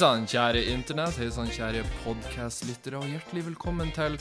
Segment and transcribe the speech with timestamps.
[0.00, 1.18] sann, kjære internett.
[1.20, 4.14] Hei sann, kjære podkastlyttere, og hjertelig velkommen til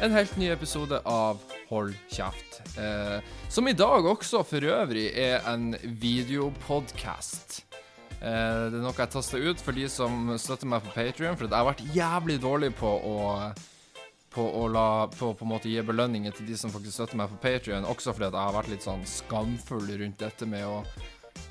[0.00, 2.62] en helt ny episode av Hold kjeft.
[2.80, 3.18] Eh,
[3.52, 7.58] som i dag også for øvrig er en videopodkast.
[8.16, 11.50] Eh, det er noe jeg tasta ut for de som støtter meg på Patrion, for
[11.50, 13.16] jeg har vært jævlig dårlig på å
[14.36, 17.30] på å la, på, på en måte gi belønninger til de som faktisk støtter meg
[17.32, 20.82] på Patrion, også fordi jeg har vært litt sånn skamfull rundt dette med å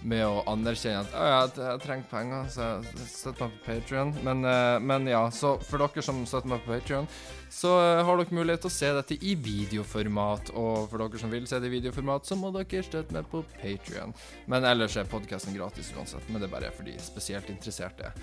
[0.05, 3.65] med å anerkjenne at «Å ja, jeg, jeg trenger penger, så jeg støtter meg på
[3.65, 4.13] Patrion.
[4.25, 7.09] Men, eh, men ja, så for dere som støtter meg på Patrion,
[7.53, 10.53] så eh, har dere mulighet til å se dette i videoformat.
[10.53, 13.41] Og for dere som vil se det i videoformat, så må dere støtte meg på
[13.57, 14.13] Patrion.
[14.51, 16.29] Men ellers er podkasten gratis uansett.
[16.29, 18.13] Men det er bare for de spesielt interesserte.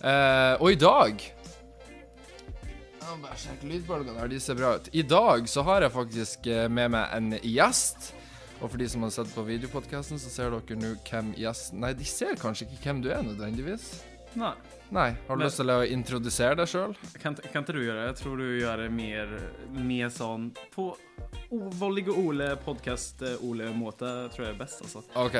[0.00, 1.30] Eh, og i dag
[3.10, 4.88] jeg bare sjekke lydbølgene her, de ser bra ut.
[4.94, 8.12] I dag så har jeg faktisk med meg en gjest.
[8.60, 11.94] Og for de som har sett på videopodkasten, så ser dere nå hvem gjesten Nei,
[11.96, 13.90] de ser kanskje ikke hvem du er nødvendigvis.
[14.38, 14.52] Nei.
[14.94, 15.08] Nei.
[15.26, 16.94] Har du Men- lyst til å introdusere deg sjøl?
[17.22, 18.06] Kan, kan ikke du gjøre det?
[18.10, 19.32] Jeg tror du gjør det mer,
[19.72, 20.96] mer sånn på
[21.50, 25.02] Vollig og Ole, podkast-Ole-måte, tror jeg er best, altså.
[25.18, 25.38] OK.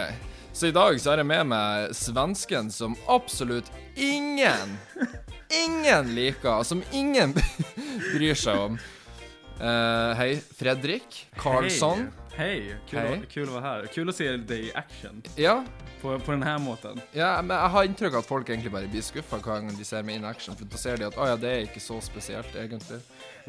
[0.53, 4.75] Så i dag så er jeg med meg svensken som absolutt ingen,
[5.55, 7.35] ingen liker, som ingen
[8.15, 8.81] bryr seg om.
[9.61, 12.09] Uh, hei, Fredrik Karlsson.
[12.09, 12.20] Hei.
[12.41, 12.75] Hei.
[12.89, 13.17] Kul, Hei.
[13.19, 13.87] Å, kul å være her.
[13.93, 15.59] Kul å se deg i action Ja,
[16.01, 16.97] på, på denne måten.
[17.13, 19.85] ja, men jeg har inntrykk av at folk egentlig bare blir skuffa hver gang de
[19.85, 20.57] ser meg in action.
[20.57, 22.97] For da ser de at å ja, det er ikke så spesielt, egentlig.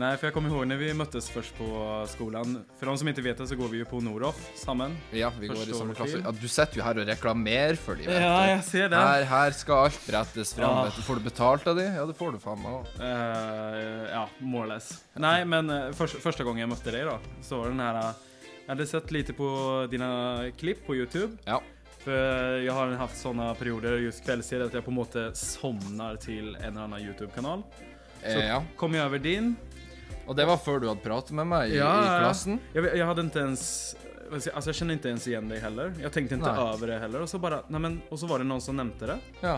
[0.01, 1.69] Nei, for jeg kommer ihåg når vi møttes først på
[2.11, 2.57] skolen.
[2.81, 4.97] For de som ikke vet det, så går vi jo på Noroff sammen.
[5.15, 6.19] Ja, vi går i samme klasse.
[6.19, 8.99] Ja, du sitter jo her og reklamerer for dem, Ja, jeg ser det.
[8.99, 10.89] Her, her skal alt brettes fram.
[10.89, 11.05] Ja.
[11.07, 11.85] Får du betalt av de?
[11.87, 12.91] Ja, det får du faen meg òg.
[12.99, 14.91] Uh, ja, more or less.
[15.15, 18.01] Nei, men uh, første, første gang jeg møtte deg, da, så var det den her
[18.01, 18.27] eh,
[18.71, 21.37] jag hade sett lite på dina klipp på YouTube.
[21.43, 21.61] Ja.
[21.99, 22.13] For
[22.63, 26.69] jeg har haft sånne perioder just kveldstid, at jeg på en måte somnar til en
[26.69, 27.65] eller annen YouTube-kanal.
[28.23, 28.61] Så Eh, ja.
[28.79, 29.57] kom jeg over din.
[30.25, 32.61] Og det var før du hadde pratet med meg i, Ja, i klassen?
[32.73, 33.65] Jeg, jeg, hadde ikke ens...
[34.31, 35.91] Altså Jeg kjenner ikke ens igjen deg heller.
[35.99, 37.27] Jeg tenkte ikke over över det heller.
[37.27, 39.19] Og så bare, nei, men, og så var det noen som nevnte det.
[39.43, 39.57] Ja.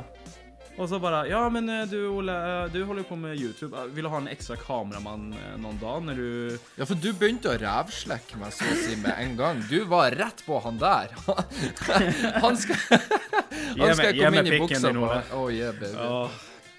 [0.77, 3.85] Och så bara, ja men eh, du Olle, eh, du holder jo på med YouTube.
[3.93, 5.29] Vil du ha en ekstra kameramann
[5.61, 6.59] noen dager dag när du...
[6.75, 9.61] ja, for du begynte å rævslekke meg så å si med en gang.
[9.69, 11.13] Du var rett på han der.
[12.43, 12.79] Han skal,
[13.77, 15.99] han skal komme inn i buksa på Oh, yeah, baby.
[15.99, 16.31] Oh.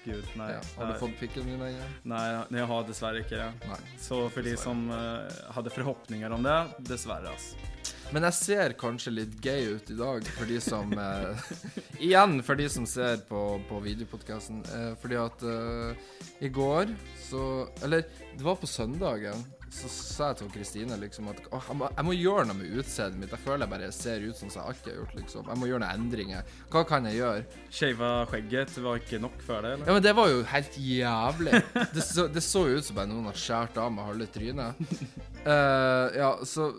[0.05, 0.59] gud, nei, Ja.
[0.77, 0.99] Har du nei.
[0.99, 1.87] fått pikken min ennå?
[2.03, 3.47] Nei, jeg jag har dessverre ikke det.
[3.69, 3.79] Nei.
[4.01, 5.23] Så för de som uh,
[5.55, 6.59] hadde forhåpninger om det,
[6.91, 7.74] dessverre, alltså.
[8.13, 11.49] Men jeg ser kanskje litt gay ut i dag, for de som eh,
[12.05, 14.61] Igjen for de som ser på, på videopodkasten.
[14.75, 16.07] Eh, fordi at eh,
[16.45, 16.91] i går
[17.25, 17.41] så
[17.83, 18.05] Eller
[18.35, 19.45] det var på søndagen.
[19.75, 22.77] Så sa jeg til Kristine liksom at «Åh, jeg, må, jeg må gjøre noe med
[22.79, 23.33] utseendet mitt.
[23.33, 25.15] Jeg føler jeg bare ser ut som jeg alltid har gjort.
[25.19, 26.53] liksom Jeg må gjøre noen endringer.
[26.71, 27.43] Hva kan jeg gjøre?
[27.75, 29.89] Shava skägget var ikke nok for det eller?
[29.89, 31.61] Ja, men det var jo helt jævlig.
[31.97, 34.83] Det så, det så ut som bare noen har skåret av meg halve trynet.
[35.45, 36.71] Eh, ja, så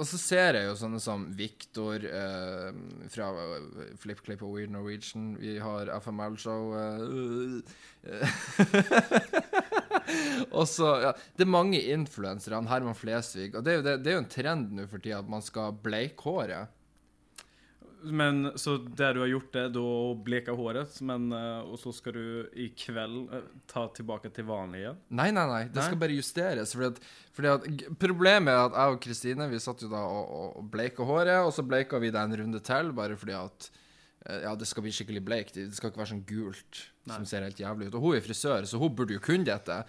[0.00, 2.70] Og så ser jeg jo sånne som Victor eh,
[3.12, 5.34] fra eh, FlippClip og Weird Norwegian.
[5.36, 6.72] Vi har FML-show.
[10.56, 12.62] og så Ja, det er mange influensere.
[12.70, 13.52] Herman Flesvig.
[13.52, 15.44] Og det er jo, det, det er jo en trend nå for tida at man
[15.44, 16.79] skal bleike håret.
[18.02, 22.22] Men så det du har gjort det, å bleke håret, men og så skal du
[22.56, 23.28] i kveld
[23.70, 25.00] ta tilbake til vanlig igjen?
[25.18, 25.62] Nei, nei, nei.
[25.68, 25.88] Det Nei?
[25.88, 26.72] skal bare justeres.
[26.76, 27.02] Fordi at,
[27.36, 27.68] fordi at
[28.00, 31.52] Problemet er at jeg og Kristine Vi satt jo da og, og- bleika håret, og
[31.56, 33.68] så bleika vi det en runde til, bare fordi at
[34.26, 35.60] eh, ja, det skal bli skikkelig bleikt.
[35.60, 37.14] Det skal ikke være sånn gult Nei.
[37.18, 37.98] som ser helt jævlig ut.
[38.00, 39.82] Og hun er frisør, så hun burde jo kunne dette.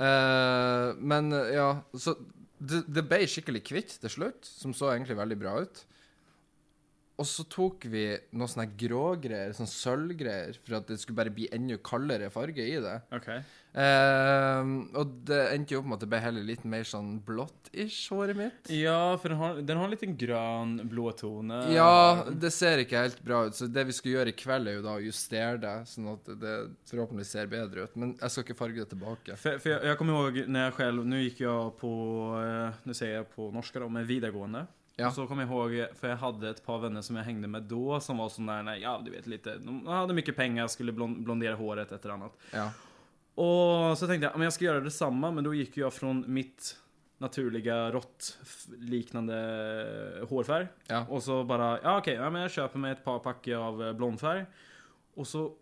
[0.00, 2.14] Uh, men eh, ja, så
[2.60, 5.80] det, det ble skikkelig kvitt til slutt, som så egentlig veldig bra ut.
[7.20, 11.50] Og så tok vi noe sånne grågreier, sånn sølvgreier, for at det skulle bare bli
[11.52, 12.96] enda kaldere farge i det.
[13.20, 13.42] Okay.
[13.78, 18.08] Ehm, og det endte jo opp med at det ble heller litt mer sånn blått-ish,
[18.10, 18.70] håret mitt.
[18.74, 21.60] Ja, for den har, den har en liten blå tone.
[21.74, 24.80] Ja, det ser ikke helt bra ut, så det vi skal gjøre i kveld, er
[24.80, 26.56] jo da å justere det, sånn at det
[26.90, 28.00] forhåpentligvis ser bedre ut.
[28.00, 29.36] Men jeg skal ikke farge det tilbake.
[29.36, 31.90] For, for jeg, jeg kommer ihåg når jeg selv Nå gikk jeg på,
[32.86, 34.66] Nå sier jeg jag på norsk, da, med videregående.
[35.00, 35.08] Ja.
[35.08, 37.62] Og så kom jeg ihåg, for jeg hadde ett par vänner som jag hängde med
[37.62, 41.24] då som var sådana där, ja du vet lite, de hade mycket pengar, skulle blond,
[41.24, 42.36] blondera håret ett eller annat.
[42.52, 42.70] Ja.
[43.34, 46.76] Och så tänkte jag, men jag ska göra detsamma, men då gick jag från mitt
[47.18, 49.36] naturliga råttliknande
[50.28, 50.66] hårfärg.
[50.86, 51.06] Ja.
[51.08, 53.92] Och så bara, ja okej, ja, men jag köper mig ett par pakker av eh,
[53.92, 54.46] blondfärg.
[55.14, 55.52] Och så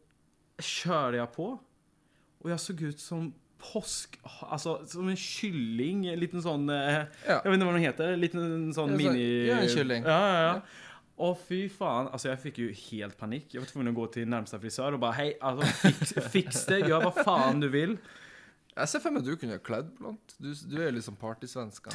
[0.59, 1.59] körde jag på.
[2.39, 4.19] Och jag såg ut som påsk...
[4.49, 7.39] Altså, som en kylling, en liten sånn eh, Ja.
[7.43, 8.45] Jeg vet ikke hva den heter, en liten
[8.77, 9.25] sånn Ja, så- mini...
[9.49, 10.07] ja, en kylling.
[10.07, 10.85] Ja, ja, ja.
[11.19, 12.07] Å, fy faen.
[12.15, 13.49] Altså, jeg fikk jo helt panikk.
[13.51, 16.85] Jeg var tvungen å gå til nærmeste frisør og bare Hei, altså, fiks, fiks det,
[16.87, 17.97] Gjør hva faen du vil.
[18.79, 20.37] Jeg ser for meg at du kunne kledd blondt.
[20.39, 21.91] Du, du er liksom partysvensk.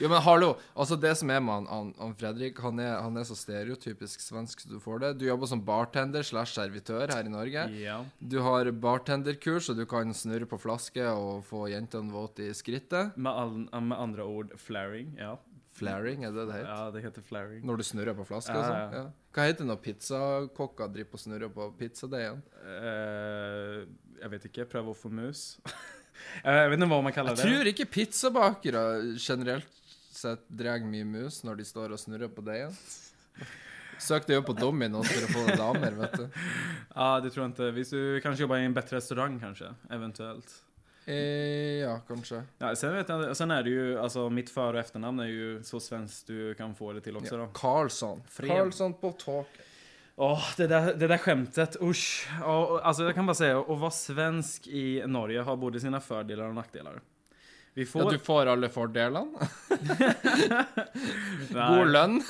[0.00, 0.48] Jo, men hallo.
[0.74, 4.20] Altså, det som er med han, han, han Fredrik, han er, han er så stereotypisk
[4.24, 5.12] svensk så du får det.
[5.20, 7.66] Du jobber som bartender slash servitør her i Norge.
[7.78, 8.00] Ja.
[8.18, 13.16] Du har bartenderkurs, og du kan snurre på flaske og få jentene våte i skrittet.
[13.16, 15.14] Med, all, med andre ord, flaring.
[15.20, 15.36] Ja.
[15.74, 16.68] Flaring, er det det heter?
[16.70, 17.64] ja, det heter flaring.
[17.66, 18.76] Når du snurrer på flaske Ja, sånn?
[18.94, 19.00] ja.
[19.02, 19.30] Ja.
[19.34, 22.44] Hva heter det når pizzakokker driver på og snurrer på pizzadeigen?
[22.62, 23.80] Uh,
[24.20, 25.42] jeg vet ikke, prøv å få mus.
[26.44, 27.48] Eh, jag vet ikke hva man kallar Jeg det.
[27.50, 28.84] tror ikke pizzabakere
[29.18, 29.70] generelt
[30.14, 32.74] sett drar mye mus når de står og snurrer på deigen.
[34.04, 36.24] Søk deg jo på Dominos for å få damer, vet du.
[36.94, 37.68] Ja, det tror jeg ikke.
[37.76, 39.70] Hvis du kanskje jobber i en bedre restaurant, kanskje.
[39.94, 40.52] Eventuelt.
[41.06, 42.40] Eh, ja, kanskje.
[42.62, 45.48] Ja, sen, vet jeg, sen er det jo, altså, mitt før- og efternamn er jo
[45.66, 47.38] så svenskt du kan få det til også.
[47.42, 47.48] Ja.
[47.56, 48.22] Karlsson.
[48.40, 49.70] Karlsson på taket.
[50.16, 52.28] Åh, det där, det där skämtet, usch.
[52.40, 56.00] Ja, och- alltså jag kan bara säga, att vara svensk i Norge har både sina
[56.00, 57.00] fördelar och nackdelar.
[57.74, 58.02] Vi får...
[58.02, 59.26] Ja, du får alle fordelene.
[61.50, 62.20] God lønn.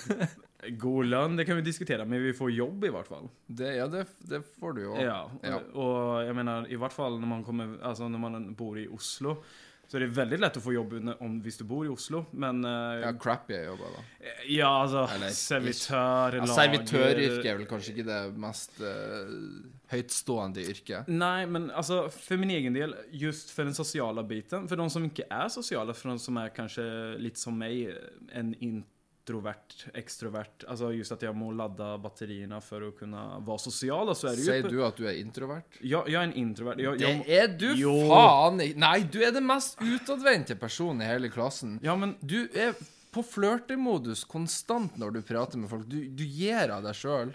[0.81, 3.27] God lønn, det kan vi diskutere, men vi får jobb i hvert fall.
[3.47, 4.95] Det, ja, det, det får du jo.
[5.01, 5.59] Ja, Ja.
[5.75, 9.37] og jeg mener, i hvert fall når man kommer, altså, når man bor i Oslo
[9.89, 12.65] så det er veldig lett å få jobb om hvis du bor i Oslo, men
[12.67, 14.33] uh, Ja, crappy jobber, da.
[14.51, 16.39] ja altså Eller, lager...
[16.41, 19.35] Ja, Servitøryrket er vel kanskje ikke det mest uh,
[19.93, 21.11] høytstående yrket.
[21.13, 25.07] Nei, men altså, for min egen del, just for den sosiale biten, For de som
[25.07, 26.89] ikke er sosiale, for de som er kanskje
[27.21, 27.95] litt som meg,
[28.35, 28.55] en
[29.25, 34.07] introvert, extrovert, Altså just at jeg må lade batteriene for å kunne være sosial.
[34.15, 34.51] så det ju...
[34.51, 35.79] Sier du at du er introvert?
[35.81, 36.79] Ja, jeg er en introvert.
[36.79, 37.95] Jeg, jag, Det er du Jo.
[38.11, 38.79] faen ikke!
[38.79, 41.79] Nei, du er den mest utadvendte personen i hele klassen.
[41.83, 42.75] ja, men Du er
[43.15, 45.87] på flørtemodus konstant når du prater med folk.
[45.89, 47.33] Du, du gir av deg sjøl.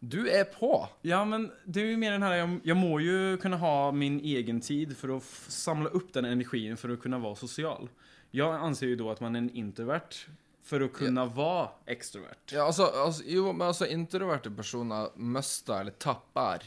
[0.00, 0.70] Du er på.
[1.08, 4.20] Ja, men det er jo mer den her jeg, jeg, må jo kunne ha min
[4.20, 7.88] egen tid for å f- opp upp den energien for å kunne være sosial.
[8.36, 10.26] Jeg anser jo da at man er en introvert
[10.66, 11.32] för kunne ja.
[11.36, 12.52] være ekstrovert.
[12.52, 16.64] Ja, altså, altså, jo, men altså, introverte personer mister eller tapper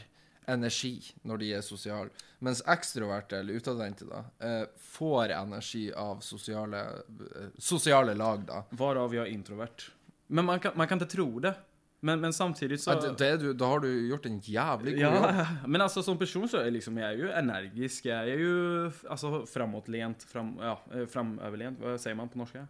[0.48, 2.10] energi når de er sosiale,
[2.40, 8.64] mens ekstroverte, eller utadvendte, da, eh, får energi av sosiale, eh, sosiale lag, da.
[8.70, 9.90] Varav är introvert.
[10.26, 11.54] Men man kan, man kan ikke tro det.
[12.02, 12.90] Men, men samtidig så...
[12.90, 15.24] Ja, det, det du, da har du gjort en jævlig god jobb.
[15.24, 18.92] Ja, men altså, som person så er liksom, jeg er jo energisk, Jeg er jo
[19.04, 20.24] altså, framoverlent.
[20.24, 22.66] fram, ja, eh, framöverlent, vad man på norska?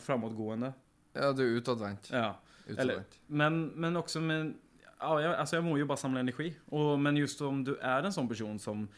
[0.00, 0.72] Framåtgående.
[1.12, 2.10] Ja, du er utadvendt.
[2.12, 2.40] Ja.
[2.66, 3.20] Utadvendt.
[3.26, 4.54] men, men också med,
[4.98, 6.56] ja, jag, alltså jag må ju bara samla energi.
[6.66, 8.88] Och, men just om du är en sån person som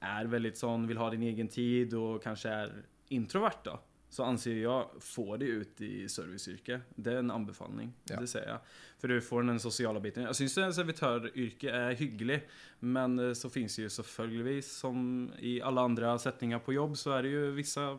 [0.00, 2.72] är väldigt sån, vill ha din egen tid och kanske är
[3.08, 3.80] introvert då.
[4.08, 6.80] Så anser jag, få det ut i serviceyrke.
[6.94, 7.92] Det är en anbefaling.
[8.04, 8.20] Ja.
[8.20, 8.58] det säger jag.
[8.98, 10.22] För du får den sociala biten.
[10.22, 12.48] Jag syns en servitöryrke är hygglig.
[12.78, 17.12] Men eh, så finns det ju selvfølgelig som i alla andra sättningar på jobb så
[17.12, 17.98] är det ju vissa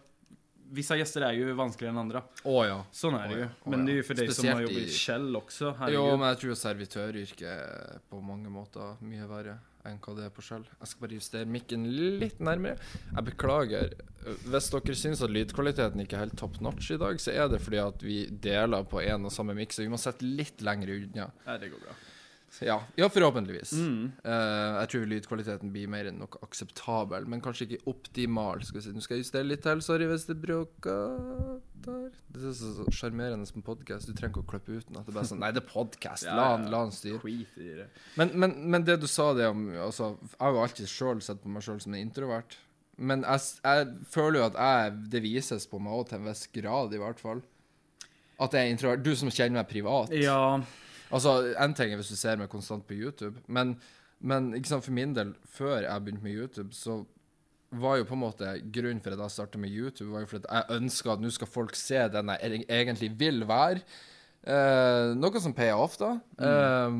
[0.70, 2.22] Vissa gäster är ju vanskligare än andra.
[2.44, 2.82] Å ja.
[2.92, 3.64] Sånn er det det ja, jo.
[3.64, 5.74] å Men det er jo for deg som har jobbet i- Kjell også.
[5.94, 9.58] Jo, men jeg tror servitøryrket er på mange måter mye verre
[9.88, 10.66] enn hva det er på Shell.
[10.82, 11.86] Jeg skal bare justere mikken
[12.20, 12.78] litt nærmere.
[13.16, 13.94] Jeg beklager.
[14.44, 17.62] Hvis dere syns at lydkvaliteten ikke er helt top notch i dag, så er det
[17.64, 20.92] fordi at vi deler på én og samme miks, så vi må sette litt lenger
[20.98, 21.30] unna.
[21.46, 21.96] Ja, det går bra.
[22.66, 23.74] Ja, ja forhåpentligvis.
[23.78, 24.12] Mm.
[24.24, 28.64] Uh, jeg tror lydkvaliteten blir mer enn nok akseptabel, men kanskje ikke optimal.
[28.66, 28.94] Skal vi si.
[28.96, 29.82] Nå skal jeg justere litt til.
[29.86, 32.12] Sorry hvis det bråker der.
[32.34, 34.10] Det er så sjarmerende som podkast.
[34.10, 34.88] Du trenger ikke å klippe ut.
[34.92, 36.28] Det bare sånn Nei, det er podkast.
[36.28, 37.22] Ja, La han la han styre.
[37.58, 37.90] Det.
[38.20, 41.44] Men, men, men det du sa det om altså, Jeg har jo alltid sjøl sett
[41.44, 42.58] på meg sjøl som en introvert.
[42.98, 46.48] Men jeg, jeg føler jo at jeg, det vises på meg òg til en viss
[46.56, 47.44] grad, i hvert fall.
[48.42, 49.06] At jeg er introvert.
[49.06, 50.14] Du som kjenner meg privat.
[50.18, 50.58] Ja,
[51.12, 53.76] Altså, En ting er hvis du ser meg konstant på YouTube, men,
[54.20, 57.04] men sant, for min del, før jeg begynte med YouTube, så
[57.78, 60.40] var jo på en måte grunnen for at jeg starta med YouTube, var jo for
[60.44, 63.82] at jeg ønska at nå skal folk se den jeg egentlig vil være.
[64.48, 66.14] Eh, noe som payer off, da.
[66.40, 67.00] Eh,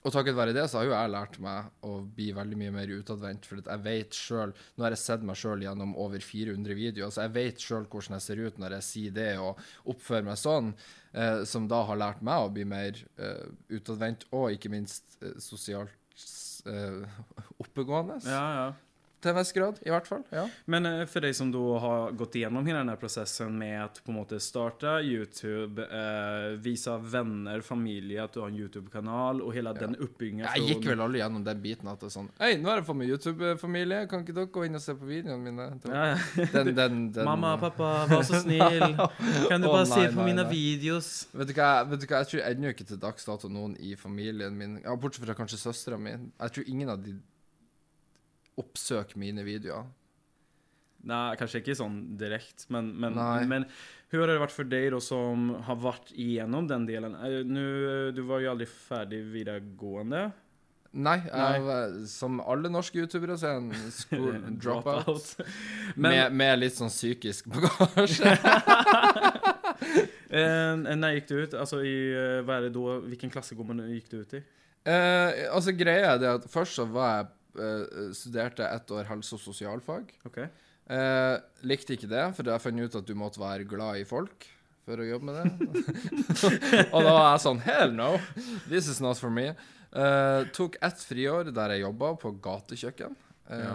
[0.00, 2.92] og takket være det så har jo jeg lært meg å bli veldig mye mer
[2.94, 3.44] utadvendt.
[3.48, 7.26] For jeg vet sjøl Nå har jeg sett meg sjøl gjennom over 400 videoer, så
[7.26, 9.60] jeg vet sjøl hvordan jeg ser ut når jeg sier det og
[9.92, 10.72] oppfører meg sånn.
[11.12, 15.36] Eh, som da har lært meg å bli mer eh, utadvendt, og ikke minst eh,
[15.42, 16.24] sosialt
[16.70, 17.02] eh,
[17.62, 18.22] oppegående.
[18.24, 18.70] ja, ja.
[19.20, 20.22] Til en viss grad, i hvert fall.
[20.32, 20.46] Ja.
[20.72, 24.12] Men eh, for deg som da har gått gjennom hele denne prosessen med at på
[24.14, 29.74] en måte starte YouTube, eh, vise venner, familie at du har en YouTube-kanal, og hele
[29.76, 32.70] den oppbyggingen Jeg gikk vel aldri gjennom den biten at det er sånn Hei, nå
[32.70, 35.68] har jeg fått meg YouTube-familie, kan ikke dere gå inn og se på videoene mine?
[35.84, 36.46] Ja, ja.
[36.54, 38.96] Den, den, den, Mamma, pappa, vær så snill.
[39.50, 40.50] Kan du Å, bare se nei, på nei, mine nei.
[40.52, 41.10] videos?
[41.36, 43.92] Vet du hva, vet du hva, jeg tror ennå ikke til dags dato noen i
[44.00, 47.14] familien min, ja, bortsett fra kanskje søstera mi, jeg tror ingen av de
[48.58, 49.86] oppsøker mine videoer.
[51.08, 53.16] Nei, kanskje ikke sånn direkte, men, men,
[53.48, 53.64] men
[54.12, 57.14] hur har det vært for deg da som har vært igjennom den delen?
[57.24, 60.26] Eh, Nu, eh, du var jo aldri ferdig videregående.
[60.90, 62.06] Nei, jeg, Nei.
[62.10, 65.36] som alle norske youtubere så er en school dropout.
[65.96, 68.34] Men med, med litt sånn psykisk bagasje.
[70.42, 71.54] eh, gikk du ut?
[71.54, 71.94] Altså, i,
[72.42, 74.42] hva er det da, Hvilken klasse gikk du ut i?
[74.90, 79.34] Eh, altså, greia er det at først så var jeg eh, studerte ett år helse-
[79.36, 80.12] og sosialfag.
[80.26, 80.48] Okay.
[80.90, 84.46] Eh, likte ikke det, for jeg fant ut at du måtte være glad i folk
[84.86, 85.74] for å jobbe med det.
[86.94, 88.12] og da var jeg sånn Hell no!
[88.68, 89.52] This is not for me.
[89.92, 93.16] Eh, tok ett friår der jeg jobba på gatekjøkken.
[93.50, 93.74] Eh, Ja.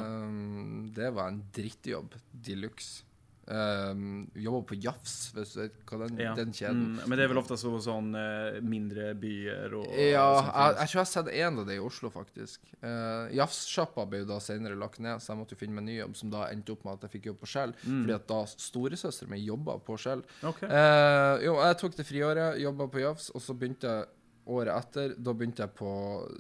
[0.95, 3.03] Det var en drittjobb de luxe.
[3.45, 6.31] Um, jobber på Jafs, hvis du vet hva den, Ja.
[6.33, 6.95] den kjeden.
[6.95, 10.71] Mm, men det er vel ofte så sånn uh, mindre byer og Ja, og jeg,
[10.79, 12.65] jeg tror jeg har sett én av det i Oslo, faktisk.
[12.81, 15.99] Uh, Jafs-sjappa ble jo da senere lagt ned, så jeg måtte jo finne meg ny
[15.99, 17.75] jobb, som da endte opp med at jeg fikk jobb på Skjell.
[17.83, 17.99] Mm.
[17.99, 20.25] Fordi at da storesøstera mi jobba på Skjell.
[20.41, 20.71] Okay.
[20.71, 24.09] Uh, jo, jeg tok det friåret, jobba på Jafs, og så begynte jeg
[24.45, 25.91] året etter Da begynte jeg på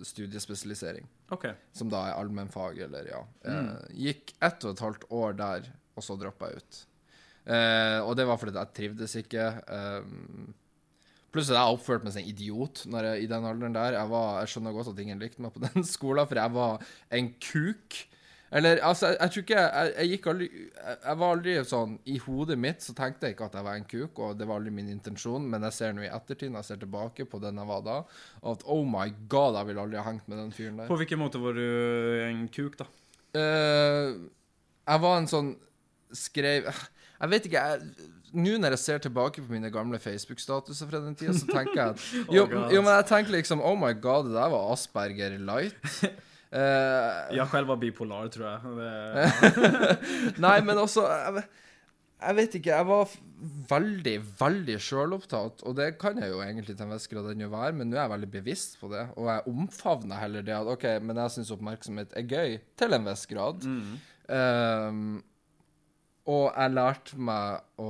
[0.05, 1.53] studiespesialisering, okay.
[1.73, 3.21] som da er allmennfag, eller ja.
[3.45, 3.71] Mm.
[4.09, 6.83] gikk ett og et halvt år der, og så droppa jeg ut.
[7.45, 9.49] Eh, og det var fordi jeg trivdes ikke.
[9.69, 10.53] Uh,
[11.35, 13.99] at jeg oppførte meg som en idiot når jeg, i den alderen der.
[13.99, 16.85] Jeg, var, jeg skjønner godt at ingen likte meg på den skolen, for jeg var
[17.19, 17.97] en kuk.
[18.55, 22.19] Eller, altså, jeg, jeg tror ikke jeg, gikk aldri jeg, jeg var aldri sånn I
[22.23, 24.71] hodet mitt så tenkte jeg ikke at jeg var en kuk, og det var aldri
[24.77, 27.71] min intensjon, men jeg ser nå i ettertid, når jeg ser tilbake på den jeg
[27.73, 27.97] var da,
[28.53, 30.91] at oh my god, jeg ville aldri ha hengt med den fyren der.
[30.93, 31.65] På hvilken måte var du
[32.29, 32.87] en kuk da?
[33.35, 34.29] Uh,
[34.85, 35.55] jeg var en sånn
[36.15, 36.69] skrev
[37.21, 41.13] Jeg vet ikke, jeg Nå når jeg ser tilbake på mine gamle Facebook-statuser fra den
[41.15, 42.01] tida, så tenker jeg at
[42.35, 45.75] jo, Oh jo, men jeg tenker liksom Oh my god, det der var Asperger light.
[46.55, 48.59] Uh, jeg selv var bipolar tror jeg.
[48.77, 51.41] Det- Nei, men også jeg,
[52.21, 52.69] jeg vet ikke.
[52.77, 53.09] Jeg var
[53.73, 57.73] veldig, veldig sjølopptatt, og det kan jeg jo egentlig til en viss grad ennå være,
[57.75, 60.85] men nå er jeg veldig bevisst på det, og jeg omfavner heller det at OK,
[61.03, 63.67] men jeg syns oppmerksomhet er gøy, til en viss grad.
[63.67, 63.91] Mm.
[64.37, 65.03] Ehm,
[66.25, 67.89] og jeg lærte meg å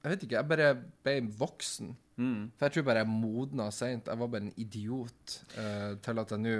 [0.00, 0.68] Jeg vet ikke, jeg bare
[1.04, 1.90] ble voksen.
[2.16, 2.50] Mm.
[2.56, 4.06] For jeg tror bare jeg modna seint.
[4.08, 6.54] Jeg var bare en idiot uh, til at jeg nå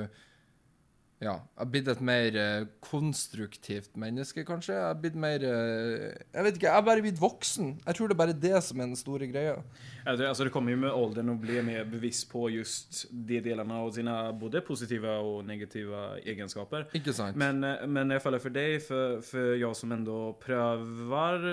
[1.21, 4.73] ja, jeg har blitt et mer eh, konstruktivt menneske, kanskje.
[4.73, 7.75] Jeg har blitt mer eh, Jeg vet ikke, jeg har bare blitt voksen.
[7.85, 9.59] Jeg tror det er bare det som er den store greia.
[10.07, 13.43] Ja, det, alltså det kommer jo med alderen å bli mer bevisst på just de
[13.45, 16.89] delene av sine både positive og negative egenskaper.
[16.97, 17.37] Ikke sant?
[17.37, 21.47] Men, eh, men jeg faller for deg, for, for jeg som enda prøver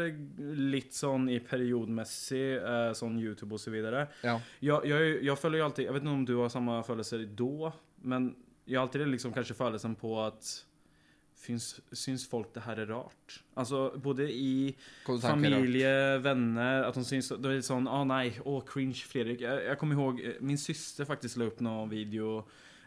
[0.64, 3.68] litt sånn i periodmessig, eh, sån YouTube osv.
[3.68, 4.08] så videre.
[4.24, 4.40] ja.
[4.64, 7.78] jeg, jeg, jeg føler jo alltid, Jeg vet ikke om du har samme følelser da,
[8.08, 8.32] men
[8.68, 10.66] jag har alltid liksom kanske följelsen på att
[11.38, 13.36] Syns, syns folk det her er rart?
[13.54, 14.76] Altså, både i?
[15.06, 19.06] Familie, vänner, At de syns, Det er litt sånn Å, oh, ah Å, åh cringe
[19.06, 19.44] Fredrik.
[19.46, 22.40] Jeg, jeg kommer ihåg, eh, min syster faktisk la opp noen video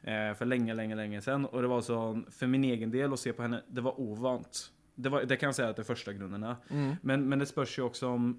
[0.03, 1.47] eh, for lenge, lenge lenge siden.
[1.47, 4.65] Og det var sånn For min egen del å se på henne, det var ovant.
[4.97, 6.51] Det, var, det kan jeg si at det er første grunnen.
[6.69, 6.93] Mm.
[7.07, 8.33] Men, men det spørs jo også om,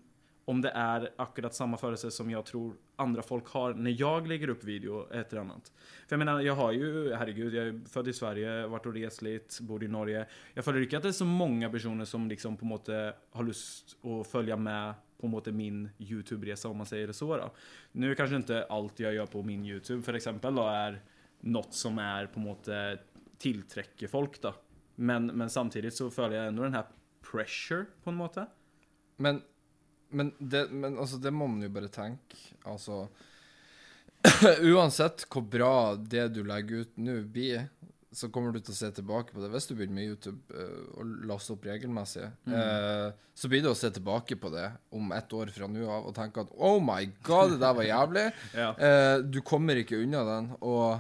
[0.46, 4.50] om det är akkurat samma föreställning som jag tror andra folk har när jag lägger
[4.50, 5.72] upp video ett eller annat.
[6.08, 9.22] För jag menar, jag har ju, herregud, jag är född i Sverige, varit och rest
[9.22, 10.28] lite, bor i Norge.
[10.54, 13.98] Jag inte att det är så många personer som liksom på en måte har lust
[14.06, 17.52] att följa med på en måte min YouTube-resa om man säger det så då.
[17.92, 21.02] Nu kanske inte allt jag gör på min YouTube för exempel då är
[21.40, 23.00] något som är på en måte
[23.38, 24.56] tillträcker folk då.
[24.96, 26.86] Men, men samtidigt så följer jag ändå den här
[27.32, 28.46] pressure på en måte.
[29.18, 29.42] Men,
[30.12, 32.40] men, det, men altså, det må man jo bare tenke.
[32.70, 33.06] Altså
[34.72, 37.66] Uansett hvor bra det du legger ut nå blir,
[38.12, 40.88] så kommer du til å se tilbake på det hvis du begynner med YouTube eh,
[41.00, 42.26] og laster opp regelmessig.
[42.52, 46.10] Eh, så blir det å se tilbake på det om ett år fra nå av
[46.10, 48.26] og tenke at oh my god, det der var jævlig.
[48.62, 48.74] Ja.
[48.76, 50.52] Eh, du kommer ikke unna den.
[50.60, 51.00] Og,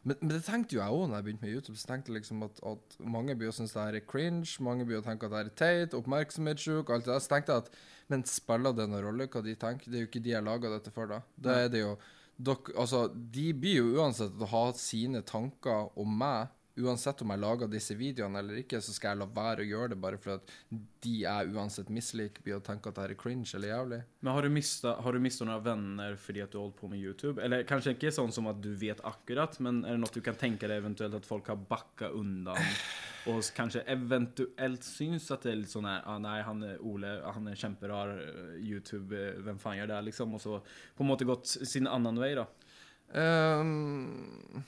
[0.00, 1.76] men, men det tenkte jo jeg òg når jeg begynte med YouTube.
[1.76, 4.88] Så tenkte jeg liksom at, at mange blir å synes det her er cringe, mange
[4.88, 7.20] blir å tenke at det her er teit, oppmerksomhetssjuk, alt det der.
[7.20, 7.78] Så tenkte jeg at
[8.12, 9.90] men spiller det noen rolle hva de tenker?
[9.90, 11.22] Det er jo ikke de jeg laga dette for, da.
[11.36, 11.96] Da er det jo
[12.36, 17.40] dok, altså, De blir jo uansett å ha sine tanker om meg uansett om jeg
[17.40, 20.36] lager disse videoene eller ikke, så skal jeg la være å gjøre det bare for
[20.36, 20.52] at
[21.04, 24.00] de jeg uansett misliker, blir å tenke at det er cringe eller jævlig.
[24.20, 27.40] Men har du mista, noen venner fordi at du holdt på med YouTube?
[27.42, 30.38] Eller kanskje ikke sånn som at du vet akkurat, men er det noe du kan
[30.38, 32.60] tenke deg eventuelt at folk har bakka undan?
[33.30, 37.16] Og kanskje eventuelt syns at det er litt sånn her ah, Nei, han er Ole,
[37.24, 40.04] han er kjemperar eh, YouTube, eh, hvem faen gjør det?
[40.12, 42.46] Liksom, og så på en måte gått sin annen vei, da.
[43.18, 44.62] Ehm,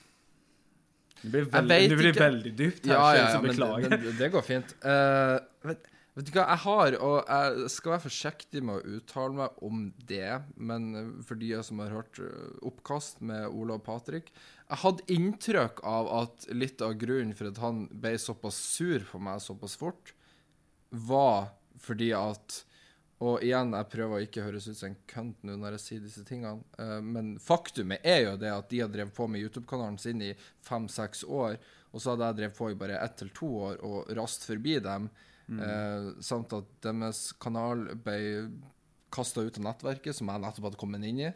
[1.22, 3.94] Det blir veldig, det blir veldig dypt her, ja, ja, ja, men beklager.
[3.94, 4.74] det, det, det går fint.
[4.84, 9.40] Uh, vet, vet du hva, jeg har, og jeg skal være forsiktig med å uttale
[9.40, 10.86] meg om det, men
[11.26, 16.10] for de som har hørt eh, oppkast med Ola og Patrick Jeg hadde inntrykk av
[16.20, 20.14] at litt av grunnen for at han ble såpass sur på meg såpass fort,
[20.90, 22.62] var fordi at
[23.18, 26.02] og igjen, jeg prøver å ikke høres ut som en kønt nå når jeg sier
[26.04, 29.98] disse tingene, uh, men faktumet er jo det at de har drevet på med YouTube-kanalen
[29.98, 30.34] sin i
[30.66, 31.58] fem-seks år,
[31.90, 34.76] og så hadde jeg drevet på i bare ett til to år og rast forbi
[34.84, 35.08] dem,
[35.48, 38.18] eh, samt at deres kanal ble
[39.10, 41.28] kasta ut av nettverket, som jeg nettopp hadde kommet inn i,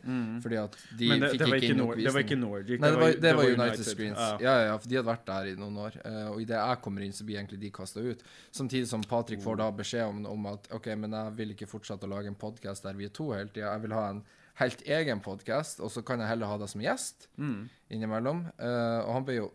[0.45, 2.81] fordi at de Men det, fikk det, ikke inn Nor det var ikke Nordic.
[2.83, 3.87] Nei, det var, det var United, United.
[3.89, 4.19] Screens.
[4.19, 4.37] Ja.
[4.45, 5.97] Ja, ja, for de hadde vært der i noen år.
[6.05, 8.23] eh, og idet jeg kommer inn, så blir egentlig de kasta ut.
[8.53, 12.05] Samtidig som Patrick får da beskjed om, om at OK, men jeg vil ikke fortsette
[12.05, 13.73] å lage en podkast der vi er to hele tida.
[13.73, 14.23] Jeg vil ha en
[14.61, 17.71] helt egen podkast, og så kan jeg heller ha deg som gjest Mm.
[17.91, 18.45] innimellom.
[18.61, 19.51] Uh, og han ble jo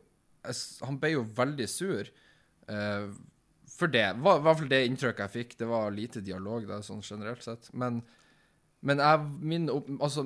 [0.87, 2.07] Han ble jo veldig sur.
[2.69, 3.07] eh,
[3.77, 4.05] for det.
[4.15, 5.55] I hvert fall det inntrykket jeg fikk.
[5.59, 7.69] Det var lite dialog der, sånn generelt sett.
[7.77, 8.01] Men,
[8.85, 10.25] men jeg, min altså,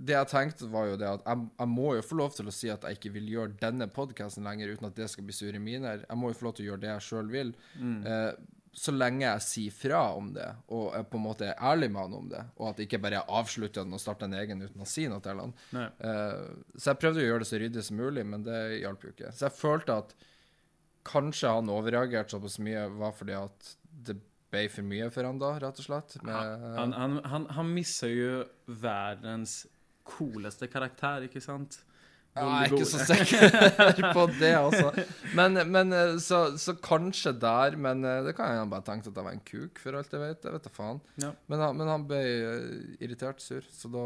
[0.00, 2.54] det jeg tenkte, var jo det at jeg, jeg må jo få lov til å
[2.54, 5.60] si at jeg ikke vil gjøre denne podkasten lenger uten at det skal bli sure
[5.62, 6.06] miner.
[6.06, 7.52] Jeg må jo få lov til å gjøre det jeg sjøl vil.
[8.08, 8.32] Eh,
[8.80, 12.12] så lenge jeg sier fra om det, og på en måte er ærlig med han
[12.20, 14.84] om det, og at det ikke bare er avslutter den og starter en egen uten
[14.84, 15.54] å si noe til han.
[15.74, 16.44] Eh,
[16.76, 19.32] så jeg prøvde å gjøre det så ryddig som mulig, men det hjalp jo ikke.
[19.34, 20.14] Så jeg følte at
[21.06, 23.74] kanskje han overreagerte såpass mye, var fordi at
[24.06, 24.18] det
[24.50, 26.16] ble for mye for han da, rett og slett.
[26.26, 28.32] Med, Han, han, han, han misser jo
[28.82, 29.62] verdens
[30.10, 31.78] cooleste karakter, ikke sant?
[32.30, 34.92] Ja, jeg er ikke så sikker på det, altså.
[35.34, 39.18] Men, men eh, så, så kanskje der, men eh, det kan jeg bare tenke at
[39.18, 40.46] jeg var en kuk, for alt jeg vet.
[40.46, 41.00] Jeg vet da faen.
[41.24, 41.32] Ja.
[41.50, 42.68] Men, han- men han ble eh,
[43.02, 44.04] irritert sur, så da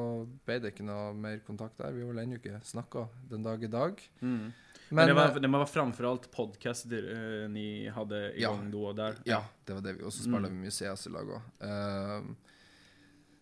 [0.49, 1.93] ble det ikke noe mer kontakt der.
[1.93, 4.01] Vi har vel ennå ikke snakka den dag i dag.
[4.25, 4.47] Mm.
[4.95, 8.53] Men, det, var, eh, det var framfor alt podkast der, eh, ni hadde i Ja.
[8.55, 9.17] gang da der.
[9.27, 10.61] Ja, det var det vi også spilte Mm.
[10.63, 12.35] mye CS i lag òg.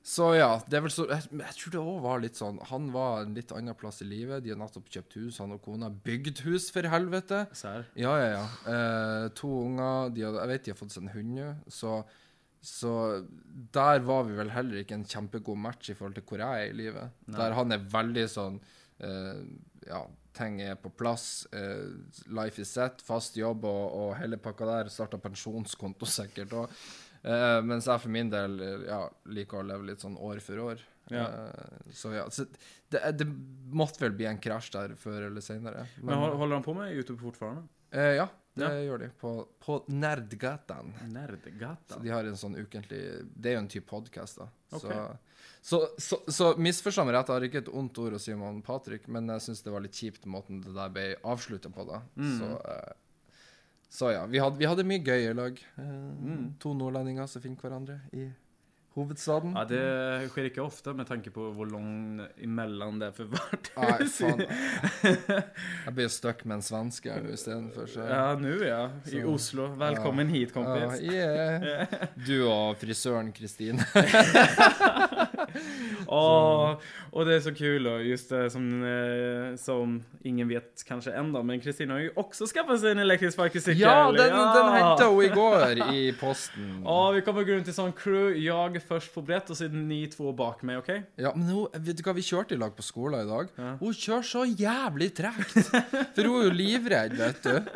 [0.03, 2.89] så ja, det er vel så Jeg, jeg tror det òg var litt sånn Han
[2.95, 4.43] var en litt annen plass i livet.
[4.43, 5.91] De har nettopp kjøpt hus, han og kona.
[5.91, 7.45] Bygd hus, for helvete!
[7.55, 7.85] Sær.
[7.95, 8.47] Ja, ja, ja.
[8.67, 10.11] Uh, to unger.
[10.11, 12.03] De hadde, jeg vet de har fått seg en hund nå, så
[12.63, 13.27] så
[13.75, 16.71] der var vi vel heller ikke en kjempegod match i forhold til hvor jeg er
[16.71, 17.11] i livet.
[17.27, 17.39] Nei.
[17.41, 18.61] Der han er veldig sånn
[19.03, 19.41] uh,
[19.89, 20.05] Ja,
[20.37, 21.47] ting er på plass.
[21.55, 21.93] Uh,
[22.33, 24.93] life is set, fast jobb og, og hele pakka der.
[24.93, 26.77] Starta pensjonskonto sikkert òg.
[27.23, 30.59] Uh, mens jeg for min del eh, ja, liker å leve litt sånn år for
[30.65, 30.81] år.
[31.13, 31.29] Ja.
[31.31, 32.49] Uh, så ja, så
[32.91, 33.27] det, det
[33.71, 35.87] måtte vel bli en krasj der før eller seinere.
[36.01, 37.69] Men Men, holder han på med YouTube fortfarande?
[37.93, 38.71] Eh, ja, det Ja.
[38.85, 39.09] gjør de.
[39.21, 39.31] På,
[39.65, 40.93] på Nerdgatan.
[41.89, 42.99] Så de har en sånn ukentlig
[43.35, 44.49] Det er jo en type podkast, da.
[44.73, 44.83] Ok.
[44.83, 44.99] Så,
[45.63, 48.61] så, så, så misforstå meg rett, jeg har ikke et ondt ord å si om
[48.67, 52.03] Patrick, men jeg syns det var litt kjipt måten det der ble avslutta på, da.
[52.17, 52.39] Mm.
[52.39, 52.93] Så, uh,
[53.93, 54.27] så ja.
[54.27, 55.61] Vi hadde, vi hadde mye gøy i lag.
[55.79, 55.91] Uh,
[56.23, 56.55] Mm.
[56.63, 58.29] To nordlendinger som finner hverandre i
[58.95, 59.55] hovedstaden.
[59.57, 63.71] Ja, det skjer ikke ofte med tanke på hvor lang imellom det er for hvert
[63.77, 64.43] Nei, faen.
[65.87, 68.83] Jeg ble stuck med en svenske her istedenfor, så Ja, nå, ja.
[69.09, 69.71] I Så- Oslo.
[69.81, 71.01] Velkommen hit, Ja, kompis.
[71.03, 71.87] yeah.
[72.27, 73.81] Du og frisøren Kristine.
[76.13, 76.75] Åh,
[77.13, 79.95] og, det er så kul og just det som, eh, som
[80.27, 83.83] ingen vet kanskje ennå, men Kristina har jo også skaffet seg en elektrisk sparkesykkel.
[83.85, 86.69] Ja, den, den henta hun i går i posten.
[86.93, 88.33] Ja, vi kommer rundt til i sån crew.
[88.37, 90.91] Jeg først på brett og så ni to bak meg, OK?
[91.21, 93.51] Ja, men hun, vet du hva, vi kjørte i lag på skolen i dag.
[93.59, 93.73] Ja.
[93.81, 95.59] Hun kjører så jævlig tregt.
[95.63, 97.73] For hun er jo livredd, vet du.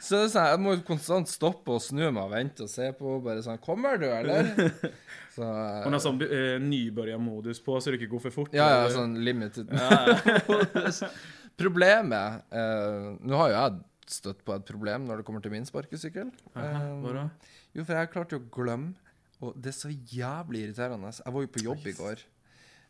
[0.00, 2.88] Så det er sånn, jeg må konstant stoppe og snu meg og vente og se
[2.96, 3.24] på henne.
[3.24, 4.72] Bare sånn 'Kommer du, eller?'
[5.34, 8.54] Så uh, hun har sånn uh, nybörjarmodus på så du ikke går for fort.
[8.56, 9.72] Ja, ja, sånn limited.
[11.62, 13.82] Problemet uh, Nå har jo jeg
[14.14, 16.30] støtt på et problem når det kommer til min sparkesykkel.
[16.54, 17.54] Aha, Eh?
[17.74, 18.92] Jo, for jeg klarte å glemme,
[19.42, 21.10] og det er så jævlig irriterende.
[21.18, 22.20] Jeg var jo på jobb i går,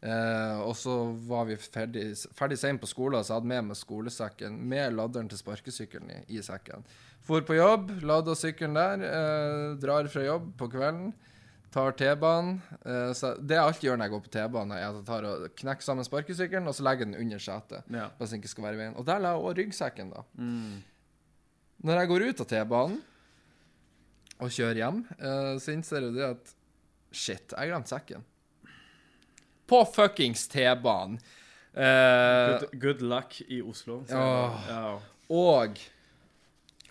[0.04, 3.78] Uh, og så var vi ferdig, ferdig sent på skolen, så jeg hadde med meg
[3.80, 6.84] skolesekken med ladderen til sparkesykkelen i, i sekken.
[7.24, 11.14] For på jobb, lada sykkelen der, uh, drar fra jobb på kvelden.
[11.74, 12.60] Tar T-banen.
[12.86, 15.24] Eh, så det jeg alltid gjør når jeg går på T-banen, er at jeg tar
[15.26, 17.82] og knekker sammen sparkesykkelen, og så legger den under setet.
[17.90, 18.04] ja.
[18.14, 18.94] Bare så den ikke skal være i veien.
[19.00, 20.22] Og der la jeg også ryggsekken, da.
[20.38, 20.76] Mm.
[21.84, 23.00] Når jeg går ut av T-banen
[24.44, 26.54] og kjører hjem, eh, så innser jeg det at
[27.14, 28.24] Shit, jeg glemte sekken.
[29.70, 31.18] På fuckings T-banen.
[31.74, 34.00] Uh, Good, good luck i Oslo.
[34.06, 34.66] så- Åh.
[34.68, 34.98] Ja.
[35.30, 35.78] og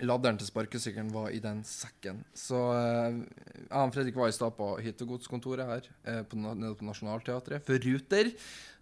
[0.01, 2.23] ladderen til sparkesykkelen var i den sekken.
[2.33, 3.19] Så eh,
[3.61, 7.85] jeg og Fredrik var i stad på hyttegodskontoret her eh, på, nede på Nationaltheatret for
[7.85, 8.31] Ruter.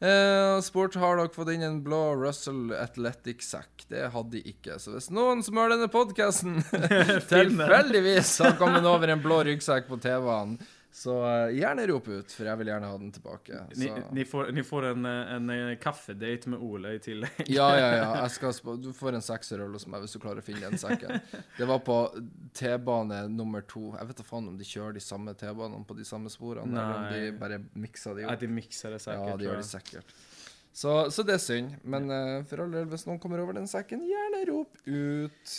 [0.01, 3.87] Eh, og spurte har dere fått inn en blå Russell Athletic-sekk.
[3.91, 4.79] Det hadde de ikke.
[4.81, 6.61] Så hvis noen som hører denne podkasten
[7.33, 10.55] tilfeldigvis har kommet over en blå ryggsekk på TV-en,
[10.93, 13.59] så eh, gjerne rop ut, for jeg vil gjerne ha den tilbake.
[13.79, 17.43] Ni, ni, får, ni får en, eh, en eh, kaffedate med Ole i tillegg.
[17.47, 18.25] Ja, ja, ja.
[18.35, 18.51] Skal
[18.83, 21.21] du får en sekserøl hos meg hvis du klarer å finne den sekken.
[21.57, 21.97] Det var på
[22.59, 23.93] T-bane nummer to.
[23.95, 26.99] Jeg vet da faen om de kjører de samme T-banene på de samme sporene, eller
[26.99, 28.43] om de bare mikser de Ja, opp.
[28.43, 29.31] de mikser det sikkert.
[29.31, 30.15] Ja, de gjør det sikkert.
[30.73, 31.77] Så, så det er synd.
[31.83, 35.55] Men eh, for all del, hvis noen kommer over den sekken, gjerne rop ut.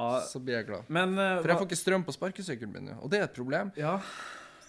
[0.00, 0.86] Ja, Så blir jeg glad.
[0.88, 3.72] men uh, For jeg får ikke strøm på sparkesykkelen min, og det er et problem.
[3.76, 3.98] Ja.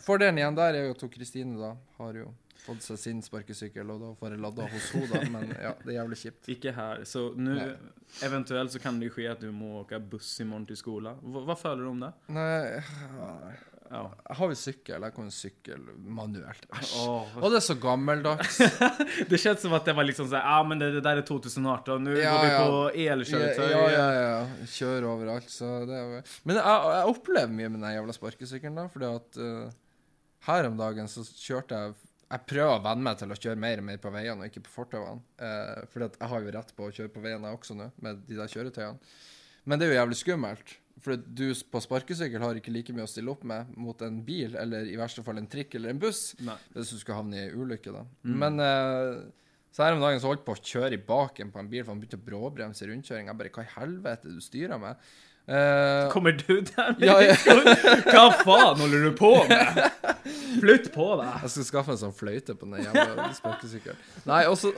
[0.05, 2.29] Fordelen igjen der er jo at Kristine da har jo
[2.61, 5.21] fått seg sin sparkesykkel, og da får jeg ladda hos henne.
[5.33, 6.49] Men ja, det er jævlig kjipt.
[6.53, 7.03] Ikke her.
[7.09, 7.57] Så nå
[8.27, 11.17] eventuelt så kan det jo ske at du må åke buss i morgen til skolen.
[11.25, 12.11] Hva føler du om det?
[12.37, 12.81] Nei,
[13.91, 14.05] Ja.
[14.29, 15.03] jeg har jo sykkel.
[15.03, 16.67] Jeg kan sykle manuelt.
[16.77, 16.93] Æsj.
[17.01, 17.33] Oh.
[17.41, 18.61] Og det er så gammeldags.
[19.33, 21.27] det känns som at det var liksom sånn Ja, ah, men det, det der er
[21.27, 22.61] 2018, nå Ja, går vi ja.
[22.61, 23.69] på elkjøretøy.
[23.73, 24.07] ja, ja.
[24.21, 24.65] ja.
[24.77, 28.79] Kjører overalt, så det er jo Men jeg, jeg opplever mye med den jævla sparkesykkelen,
[28.79, 29.79] da, fordi at eh,
[30.47, 31.99] her om dagen så kjørte jeg
[32.31, 34.63] Jeg prøver å venne meg til å kjøre mer og mer på veiene, og ikke
[34.63, 35.19] på fortauene.
[35.35, 38.37] Eh, for jeg har jo rett på å kjøre på veiene også nå, med de
[38.37, 39.11] der kjøretøyene.
[39.67, 40.71] Men det er jo jævlig skummelt.
[41.03, 44.55] For du på sparkesykkel har ikke like mye å stille opp med mot en bil,
[44.55, 46.23] eller i verste fall en trikk eller en buss.
[46.45, 46.55] Nei.
[46.77, 48.05] Hvis du skulle havne i ei ulykke, da.
[48.23, 48.37] Mm.
[48.45, 49.11] Men eh,
[49.71, 51.83] så her om dagen så holdt jeg på å kjøre i baken på en bil,
[51.83, 53.31] for han begynte å bråbremse i rundkjøringa.
[53.31, 55.11] Jeg bare Hva i helvete du styrer med?
[55.49, 57.35] Eh, Kommer du der med Ja, ja.
[58.13, 59.81] Hva faen holder du på med?
[60.61, 61.31] Flytt på deg.
[61.41, 63.99] jeg skal skaffe en sånn fløyte på den jævla sparkesykkelen.
[64.29, 64.71] Nei, og så,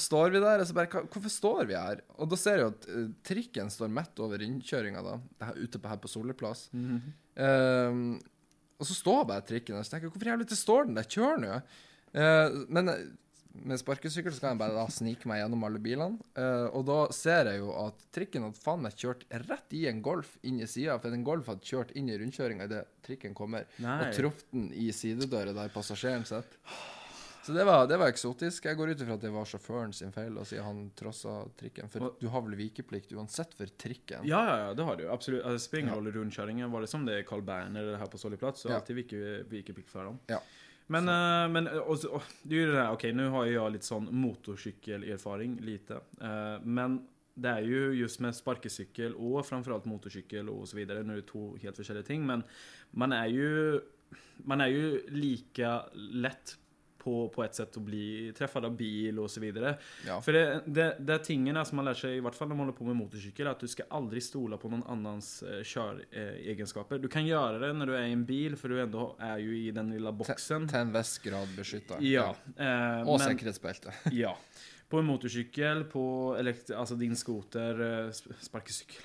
[0.00, 2.00] står vi der, og så bare Hvorfor står vi her?
[2.16, 5.18] Og da ser jeg at eh, trikken står midt over innkjøringa, da.
[5.36, 6.12] Det her, ute på her på
[6.84, 7.00] -hmm.
[7.44, 8.20] uh,
[8.78, 11.02] og så står bare trikken der, så tenker jeg hvorfor jævlig står den der?
[11.02, 11.60] Kjør nå!
[12.14, 12.90] Eh, men
[13.54, 16.18] med sparkesykkel så kan jeg bare da snike meg gjennom alle bilene.
[16.36, 20.02] Uh, og da ser jeg jo at trikken hadde faen meg kjørt rett i en
[20.02, 23.64] Golf inn i sida, for en Golf hadde kjørt inn i rundkjøringa idet trikken kommer,
[23.78, 24.00] Nei.
[24.08, 26.58] og truffet den i sidedøra der passasjeren sitter.
[27.44, 28.64] Så det var, det var eksotisk.
[28.64, 31.90] Jeg går ut ifra at det var sjåføren sin feil, og sier han trossa trikken.
[31.92, 34.24] For Og- du har vel vikeplikt uansett for trikken?
[34.24, 35.02] Ja, ja, ja, det har du.
[35.12, 35.44] Absolutt.
[35.44, 35.98] Altså, det ingen Ja.
[36.00, 38.76] roll i rundkörningen, som det er Carl Berner her på på Solleplats, så Ja.
[38.80, 40.18] alltid vike, vikeplikt for dem.
[40.26, 40.38] Ja.
[40.86, 43.52] Men, uh, men och, så- och, det är ju det där, okej nu har ju
[43.52, 45.94] jag lite sån motorcykelerfaring, lite.
[45.94, 51.16] Uh, men det er jo just med sparkesykkel og framförallt motorcykel og så videre, är
[51.16, 52.44] det to helt forskjellige ting, men
[52.90, 53.80] man er jo
[54.36, 56.56] man er jo lika lätt
[57.04, 59.78] på, på ett sätt att bli träffad av bil och så vidare.
[60.06, 60.20] Ja.
[60.20, 62.66] För det, det, det är tingen som man lär sig, i vart fall när man
[62.66, 66.98] håller på med motorcykel, att du ska aldrig stola på någon annans eh, köregenskaper.
[66.98, 69.58] Du kan göra det när du är i en bil, för du ändå är ju
[69.58, 70.68] i den lilla boxen.
[70.68, 71.94] Til en viss grad beskytta.
[72.00, 72.34] Ja.
[72.58, 73.92] eh, Og men- sikkerhetsbelte.
[74.12, 74.38] Ja.
[74.88, 79.02] På en motorcykel, på elektri- alltså din skoter, eh, sp- sparkecykel.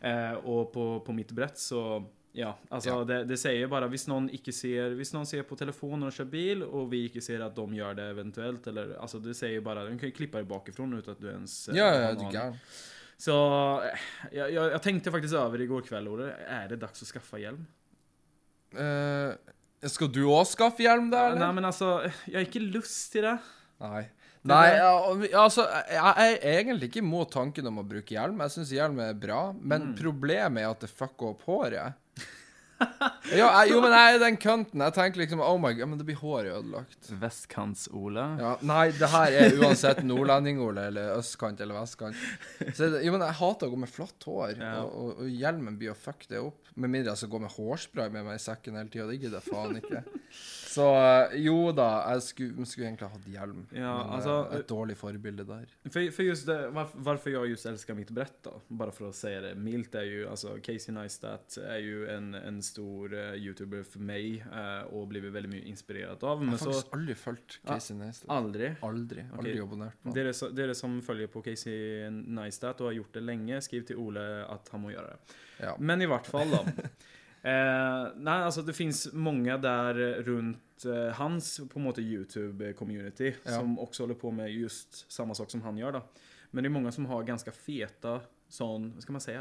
[0.00, 2.04] Eh, och på, på mitt brett så,
[2.38, 3.04] ja, altså Ja.
[3.04, 6.62] Det, det jo bare hvis noen, ser, hvis noen ser på telefonen og kjører bil
[6.66, 9.88] og vi ikke ser at de gjør det eventuelt eller altså det sier jo bare
[9.88, 12.38] de kan ju klippa dig bakifrån uten at du ens eh, Ja, ja, du er
[12.44, 12.60] aning.
[13.18, 13.34] Så
[14.30, 16.28] jeg, jeg, jeg, tenkte faktisk over i går kveld, Ole.
[16.46, 17.64] Er det dags å skaffe hjelm?
[18.70, 19.34] Uh,
[19.90, 21.96] skal du òg skaffe hjelm der, Nej Nei, men altså
[22.28, 23.34] jeg har ikke lyst til det.
[23.82, 24.04] Nei.
[24.44, 24.68] Nei,
[25.34, 28.38] altså, jeg er egentlig ikke imot tanken om å bruke hjelm.
[28.46, 29.96] Jeg syns hjelm er bra, men Mm.
[29.98, 31.94] problemet er at det fucker opp håret.
[33.34, 34.82] jo, jeg, jo, men jeg er den kønten.
[34.86, 37.08] Jeg tenker liksom Oh my god, men det blir håret ødelagt.
[37.10, 38.26] Vestkants-Ole.
[38.38, 42.14] Ja, nei, det her er uansett nordlending-Ole eller østkant eller vestkant.
[42.78, 44.76] Så jo, men jeg hater å gå med flatt hår, Ja.
[44.84, 46.70] og, og, og hjelmen blir å fucke det opp.
[46.78, 49.08] Med mindre jeg skal gå med hårspray med meg i sekken hele tida.
[49.10, 50.04] Det gidder jeg faen ikke.
[50.68, 53.62] Så eh, jo da, jeg skulle, skulle egentlig hatt hjelm.
[53.72, 55.70] Ja, men altså, eh, et dårlig forbilde der.
[55.88, 59.14] For, for just det, varf, varför jag just älskar mitt brett då, bara för att
[59.14, 63.82] säga det milt, är ju alltså Casey Neistat är ju en, en stor uh, youtuber
[63.82, 66.40] för mig uh, och blivit väldigt mycket inspirerad av.
[66.40, 68.30] Men har så aldri fulgt Casey Neistat.
[68.30, 68.74] aldrig.
[68.80, 69.24] Aldri.
[69.32, 69.62] Aldri Okej.
[69.62, 73.20] abonnert på Det är, det det som följer på Casey Neistat och har gjort det
[73.20, 73.60] länge.
[73.60, 75.16] Skriv till Ole att han må göra det.
[75.60, 75.76] Ja.
[75.78, 76.66] Men i vart fall då.
[77.44, 83.58] eh, nei, altså det fins mange der rundt eh, hans på en måte YouTube-community Ja.
[83.58, 85.92] som også holder på med just samme sak som han gjør.
[85.92, 86.02] da.
[86.52, 88.20] Men det er mange som har ganske feta
[88.50, 89.32] sånn Hva skal man si?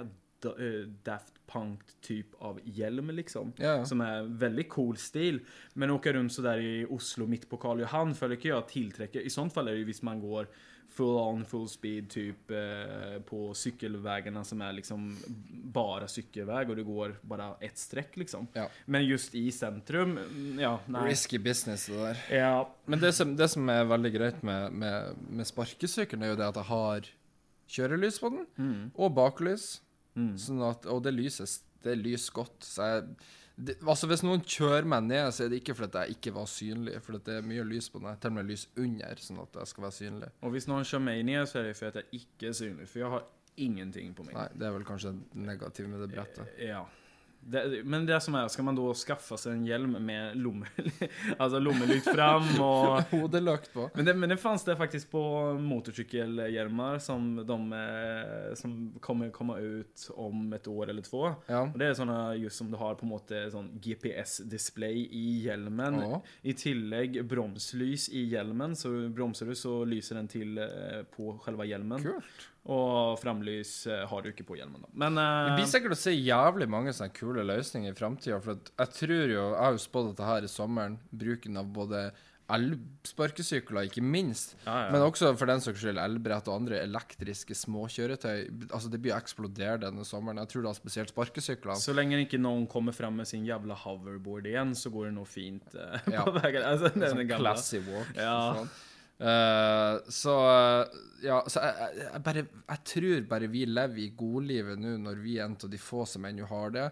[0.41, 3.53] da- eh, Daft Punk typ av hjelm liksom.
[3.57, 3.85] Ja, ja.
[3.85, 5.39] Som er veldig cool stil.
[5.75, 9.25] Men åka rundt så där i Oslo mitt på Karl Johan føler ikke jeg tiltrekker
[9.25, 10.47] I sånt fall er det visst man går
[10.89, 15.17] full on, full speed typ eh, på cykelvägarna som är liksom
[15.63, 18.47] bara cykelväg och det går bara ett streck liksom.
[18.53, 18.69] Ja.
[18.85, 21.09] Men just i centrum, mm, ja, nei.
[21.09, 22.25] Risky business, det der.
[22.31, 26.39] Ja, Men det som, det som er veldig greit med, med, med sparkesykkelen, er jo
[26.39, 27.11] det at jeg har
[27.67, 29.81] kjørelys på den, mm, og baklys.
[30.15, 30.35] mm.
[30.39, 32.65] Sånn at, og det lyses det lyser godt.
[32.65, 33.03] Så jeg,
[33.57, 36.45] det, altså Hvis noen kjører meg ned, så er det ikke fordi jeg ikke var
[36.51, 36.99] synlig.
[37.01, 38.19] For det er mye lys på den.
[38.21, 40.29] Til og med lys under, sånn at jeg skal være synlig.
[40.45, 43.01] Og hvis noen kjører meg ned, så er det fordi jeg ikke er synlig, For
[43.01, 43.25] jeg har
[43.57, 44.37] ingenting på meg.
[44.37, 46.53] Nei, det er vel kanskje negativt med det brettet.
[46.61, 46.83] Ja.
[47.49, 50.65] Det, men det som är, ska man då skaffa sig en hjelm med lomme,
[51.37, 53.01] alltså lommelykt fram och...
[53.11, 53.89] Hodeløkt på.
[53.93, 59.59] Men det, men det fanns det faktiskt på motorcykelhjälmar som de eh, som kommer komma
[59.59, 61.33] ut om ett år eller två.
[61.45, 61.61] Ja.
[61.73, 65.93] Och det är sånne just som du har på en måte sån GPS-display i hjälmen.
[65.93, 66.21] Ja.
[66.41, 70.65] I tillägg bromslys i hjälmen, så bromsar du så lyser den till eh,
[71.15, 72.03] på själva hjälmen.
[72.03, 72.49] Kult.
[72.67, 74.89] Og framlys eh, har du ikke på hjelmen, da.
[74.93, 78.41] Men Vi Det blir sikkert å se jævlig mange sånne kule løsninger i framtida.
[78.43, 80.97] For jeg tror jo Jeg har jo spådd dette her i sommeren.
[81.15, 82.09] Bruken av både
[82.47, 84.53] elsparkesykler, ikke minst.
[84.65, 84.91] ja, ja.
[84.93, 88.69] Men også for den saks skyld elbrett og andre elektriske småkjøretøy.
[88.71, 90.39] Altså Det blir å eksplodere denne sommeren.
[90.43, 91.79] Jeg tror da spesielt sparkesyklene.
[91.81, 95.25] Så lenge ikke noen kommer fram med sin jævla hoverboard igjen, så går det nå
[95.27, 96.23] fint eh, Ja.
[96.27, 96.63] på veien.
[96.63, 97.41] Altså, den Sånn gamle.
[97.43, 98.13] classy walk.
[98.15, 98.37] Ja.
[98.61, 98.71] faen.
[99.17, 104.77] Eh, så eh, Ja, så jeg, jeg, bare Jeg tror bare vi lever i godlivet
[104.77, 106.87] nå, når vi er en av de få som ennå har det.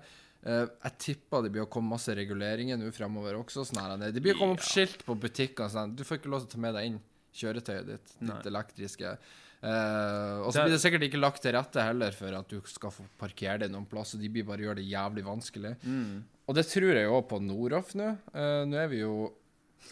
[0.46, 3.66] Eh, jeg tipper det blir å komme masse reguleringer nå fremover også.
[3.70, 6.46] Sånn her, det blir å komme opp skilt på butikkene sånn Du får ikke lov
[6.46, 7.02] til å ta med deg inn
[7.36, 8.38] kjøretøyet ditt, Nei.
[8.48, 9.18] elektriske.
[9.66, 12.94] Uh, og så blir det sikkert ikke lagt til rette heller for at du skal
[12.94, 15.74] få parkere det noen plass, og de blir bare gjør det jævlig vanskelig.
[15.84, 16.22] Mm.
[16.46, 18.12] Og det tror jeg jo på Noroff nå.
[18.36, 19.16] Uh, nå er vi jo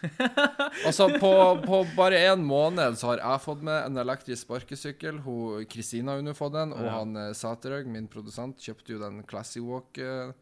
[0.87, 1.31] Altså, på,
[1.65, 5.19] på bare en måned så har jeg fått med en elektrisk sparkesykkel.
[5.25, 6.95] Hun- Kristina har fått den, og Ja.
[6.99, 10.33] han eh, Sæterhaug, min produsent, kjøpte jo den Classy Walk eh,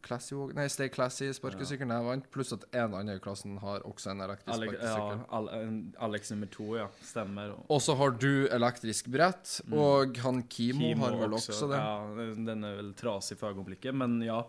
[0.00, 4.14] Classy Walk Nei, Stay Classy-sparkesykkelen jeg vant, pluss at en annen i klassen har også
[4.14, 5.26] en elektrisk sparkesykkel ja, sparkesykkel.
[5.36, 6.86] Al Alex nummer to, ja.
[7.04, 7.52] Stemmer.
[7.68, 11.82] Og så har du elektrisk brett, og han Kimo, Kimo har vel også, det.
[11.84, 14.40] Ja, den er vel trasig for øyeblikket, men ja.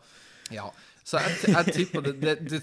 [0.55, 0.69] Ja.
[1.01, 2.59] Så jeg, jeg tipper det, det, det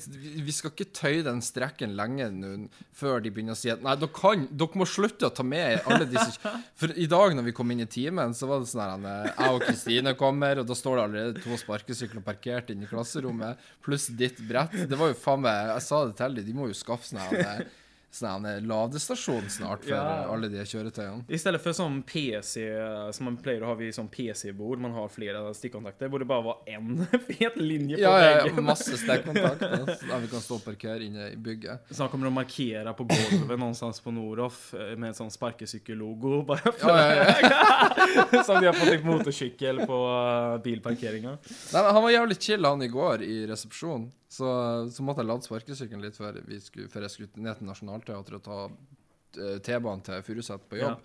[0.47, 2.53] Vi skal ikke tøye den strekken lenge nå
[2.97, 5.83] før de begynner å si at nei, dere, kan, dere må slutte å ta med
[5.91, 8.85] alle disse For i dag når vi kom inn i timen, så var det sånn
[8.85, 12.87] her eh, Jeg og Kristine kommer, og da står det allerede to sparkesykler parkert inne
[12.87, 14.75] i klasserommet, pluss ditt brett.
[14.89, 17.23] Det var jo faen meg Jeg sa det til dem, de må jo skaffe sånn
[17.25, 20.23] her, eh, sånn ladestasjon snart for Ja.
[20.25, 21.25] eh, alle de kjøretøyene.
[21.29, 22.65] I stedet for sånn PC,
[23.13, 26.45] som man pleier å ha ved sånn PC-bord, man har flere stikkontakter, borde det bare
[26.45, 30.65] være en fet linje på Ja, ja, ja, masse stikkontakter der vi kan stå og
[30.65, 31.85] parkere inne i bygget.
[31.93, 36.43] Snart kommer de å markere på gulvet noenstans på Noroff eh, med en sånn sparkesykkellogo.
[36.49, 38.43] Bare for Ja, ja.
[38.45, 41.37] Som de har fått i motorsykkel på uh, bilparkeringa.
[41.45, 44.09] Nei, men Han var jævlig chill han i går i resepsjonen.
[44.29, 44.49] Så,
[44.93, 48.39] så måtte jeg lade sparkesykkelen litt før, vi skulle, før jeg skulle ned til Nationaltheatret
[48.39, 51.01] og ta eh, T-banen til Furuset på jobb.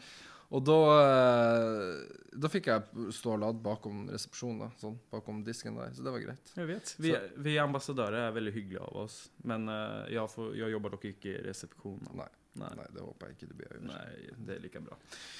[0.53, 5.79] Og da, eh, da fikk jeg stå og lade bakom resepsjonen, da, sånn, bakom disken
[5.79, 5.95] der.
[5.95, 6.51] Så det var greit.
[6.59, 6.93] Jeg vet.
[7.01, 7.13] Vi,
[7.47, 9.17] vi ambassadører er veldig hyggelige av oss.
[9.49, 12.11] Men uh, jeg, får, jeg jobber dere ikke i resepsjonen.
[12.19, 12.69] Nei, Nei.
[12.77, 13.77] nei, det håper jeg ikke det blir.
[13.87, 14.97] Nei, det er like bra.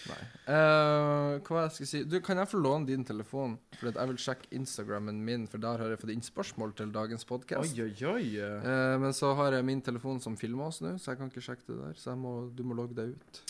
[0.09, 0.19] Nei.
[0.47, 2.01] Uh, hva jeg skal si?
[2.09, 3.59] Du, Kan jeg få låne din telefon?
[3.77, 6.93] For at jeg vil sjekke Instagrammen min, for der har jeg fått inn spørsmål til
[6.95, 7.77] dagens podkast.
[7.77, 8.23] Oi.
[8.41, 11.45] Eh, men så har jeg min telefon som filmer oss nå, så jeg kan ikke
[11.45, 11.99] sjekke det der.
[12.01, 13.43] Så må, du må logge deg ut.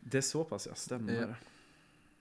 [0.00, 0.78] Det er såpass, ja.
[0.78, 1.20] Stemmer.
[1.34, 1.36] Ja.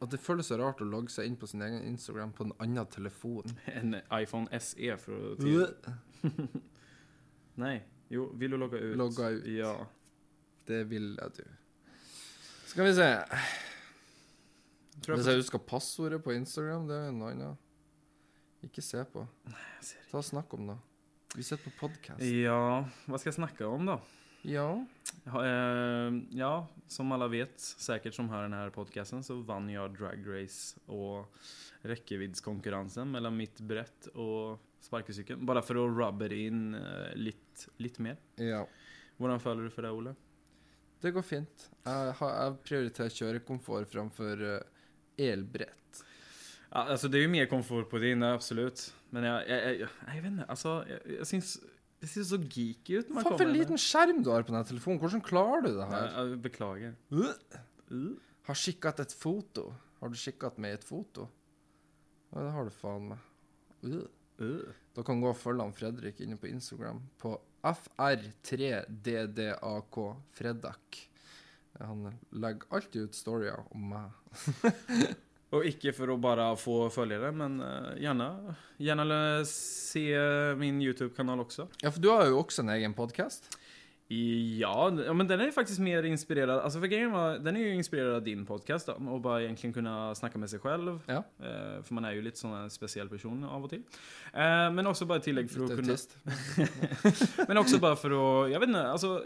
[0.03, 2.55] Og det føles så rart å logge seg inn på sin egen Instagram på en
[2.59, 3.55] annen telefon.
[3.71, 5.65] En iPhone SE for å.
[7.63, 7.77] Nei.
[8.11, 8.97] Jo, vil du logge ut?
[8.99, 9.45] Logge ut.
[9.47, 9.77] Ja.
[10.67, 11.43] Det vil jeg, du.
[12.71, 13.09] Skal vi se.
[15.03, 17.69] Hvis jeg husker passordet på Instagram, det er jo noe annet.
[18.63, 19.25] Ikke se på.
[19.49, 20.77] jeg ser Ta og Snakk om det.
[21.33, 22.23] Vi sitter på podkast.
[22.23, 23.97] Ja, hva skal jeg snakke om da?
[24.47, 24.67] Ja.
[25.25, 26.51] Ja, eh, ja,
[26.91, 31.25] som alle vet, sikkert som hører denne podkasten, så vann jeg Drag Race og
[31.89, 35.43] rekkeviddskonkurransen mellom mitt brett og sparkecykeln.
[35.47, 36.65] Bare for å rubbe det inn
[37.19, 38.21] litt, litt mer.
[38.39, 38.63] ja.
[39.21, 40.11] Hvordan føler du for det, Ole?
[41.03, 41.69] Det går fint.
[41.83, 44.59] Jeg, har, jeg prioriterer kjørekomfort framfor uh,
[45.19, 46.03] elbrett.
[46.69, 48.93] Ja, alltså det är ju mer komfort på din, absolut.
[49.09, 51.59] Men jag, jag, jag, jag vet inte, alltså jag, jag syns,
[51.99, 54.99] det ser så geeky ut Faen, for en liten skjerm du har på den telefonen.
[54.99, 56.07] Hvordan klarer du det her?
[56.15, 56.95] Jeg, beklager.
[57.11, 58.15] Uh.
[58.47, 59.69] Har skikket et foto.
[59.99, 61.27] Har du skikket meg et foto?
[62.31, 63.29] Ja, det har du faen meg.
[63.83, 64.03] Uh.
[64.39, 64.71] Uh.
[64.95, 69.95] Da kan du gå og følge han Fredrik inne på Instagram på FR3DDAK
[70.35, 71.09] Fredak.
[71.79, 74.11] Han legger alltid ut storyer om meg.
[75.53, 80.01] Og ikke for å bare få følgere, men eh, gjerne, gjerne se
[80.57, 81.67] min YouTube-kanal også.
[81.83, 83.53] Ja, for du har jo også en egen podkast.
[84.59, 88.15] Ja, men den är faktiskt mer inspirerad, alltså för grejen var, den är ju inspirerad
[88.15, 90.99] av din podcast då, och bara egentligen kunna snacka med sig själv.
[91.05, 91.13] Ja.
[91.39, 93.83] Eh, för man är ju lite sån en speciell person av och till.
[94.33, 95.91] Eh, men också bara ett tillägg för att Litt kunna...
[95.91, 96.17] autist.
[97.47, 98.09] Men också bara för
[98.45, 99.23] att, jag vet inte, alltså,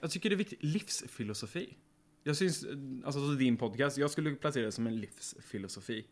[0.00, 1.76] jag tycker det är viktigt, livsfilosofi.
[2.22, 6.04] Jag syns, altså alltså din podcast, jag skulle placera det som en livsfilosofi.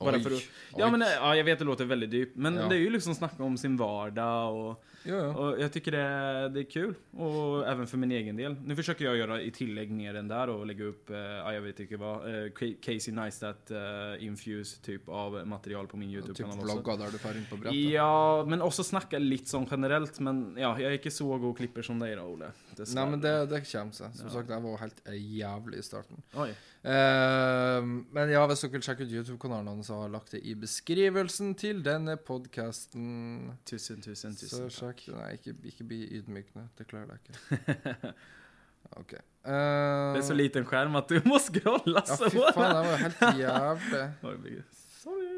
[0.00, 0.44] Bara Oj, för att, oj.
[0.76, 2.68] ja men eh, ja, jag vet det låter väldigt dyrt, men Ja.
[2.68, 5.34] det är ju liksom snacka om sin vardag och Jo, ja.
[5.36, 6.94] och jag tycker det, det är kul.
[7.10, 8.56] Och även för min egen del.
[8.64, 11.80] Nu försöker jag göra i tillägg ner den där och lägga upp, eh, jag vet
[11.80, 12.50] inte vad, eh,
[12.82, 13.78] Casey Neistat eh,
[14.26, 17.80] infuse typ av material på min YouTube-kanal Typ vlogger der du får inn på brettet.
[17.80, 20.20] Ja, men också snacka lite sånn generellt.
[20.20, 22.50] Men ja, jag är inte så god klipper som dig då, Ole.
[22.94, 24.14] Nei, men det, det kommer seg.
[24.14, 24.32] Som Ja.
[24.32, 26.22] sagt, jeg var helt jævlig i starten.
[26.34, 26.54] Oj.
[26.86, 27.82] Eh,
[28.14, 32.14] men ja, hvis dere sjekke ut YouTube-kanalen hans, har lagt det i beskrivelsen til denne
[32.22, 33.50] podkasten.
[33.66, 35.16] Tusen, tusen, Så tusen sjekk takk.
[35.16, 36.68] Nei, ikke, ikke bli ydmykende.
[36.78, 38.12] Det klarer jeg ikke.
[39.00, 39.16] OK.
[39.46, 42.30] Uh, Det er så liten skjerm at du må scrolle så Ja, så.
[42.30, 44.56] fy faen, det var helt jævlig.
[45.02, 45.34] Sorry.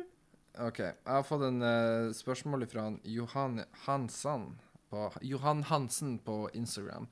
[0.69, 0.79] OK.
[0.85, 4.51] Jeg har fått en uh, spørsmål fra Johan Hansen
[4.93, 7.09] på, Johan Hansen på Instagram.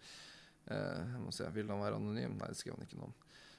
[0.69, 2.37] Uh, jeg må se, Vil han være anonym?
[2.37, 3.17] Nei, det skriver han ikke noe om.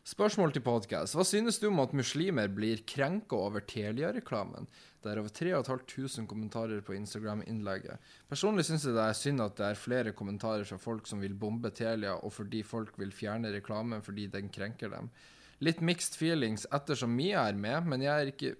[0.07, 1.17] Spørsmål til podkast.
[1.17, 4.69] Hva synes du om at muslimer blir krenka over Telia-reklamen?
[5.03, 7.99] Det er over 3500 kommentarer på Instagram-innlegget.
[8.31, 11.35] Personlig synes jeg det er synd at det er flere kommentarer fra folk som vil
[11.35, 15.11] bombe Telia, og fordi folk vil fjerne reklamen fordi den krenker dem.
[15.59, 18.53] Litt mixed feelings ettersom Mia er med, men jeg er ikke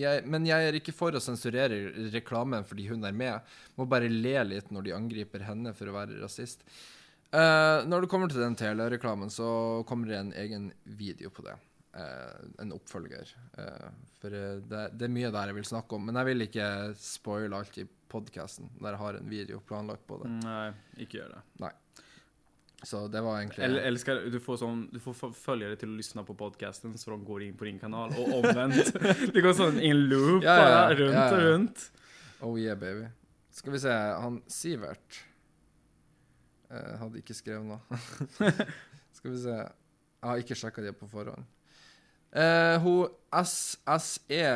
[0.00, 3.52] jeg, men jeg er ikke for å sensurere reklamen fordi hun er med.
[3.76, 6.64] Må bare le litt når de angriper henne for å være rasist.
[7.32, 11.56] Eh, når det kommer til den Telia-reklamen, så kommer det en egen video på det.
[11.92, 13.28] Uh, en oppfølger.
[13.52, 16.06] Uh, for det, det er mye der jeg vil snakke om.
[16.08, 20.16] Men jeg vil ikke spoile alt i podkasten, der jeg har en video planlagt på
[20.22, 20.30] det.
[20.38, 20.70] Nei,
[21.04, 21.42] ikke gjør det.
[21.60, 21.72] det.
[22.82, 26.24] Så det var egentlig Eller, eller du få sånn du får følgere til å lyssna
[26.26, 28.90] på podcasten så de går inn på din kanal og omvendt.
[29.34, 30.96] det går sånn in loop Ja, ja, ja.
[30.98, 31.84] rundt och runt.
[32.40, 33.06] Oh yeah, baby.
[33.54, 35.20] Skal vi se, han Sivert
[36.72, 37.80] eh, hadde ikke skrevet noe.
[39.16, 41.44] Skal vi se Jeg har ikke sjekka det på forhånd.
[42.32, 43.08] Eh, hun
[43.44, 44.48] SSE.sysy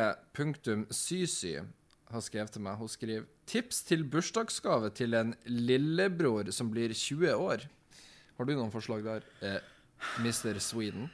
[2.11, 2.79] har skrevet til meg.
[2.79, 7.59] Hun skriver Tips til bursdagsgave til en lillebror som blir 20 år.
[8.37, 9.59] Har du noen forslag der, eh,
[10.19, 10.59] Mr.
[10.59, 11.09] Sweden?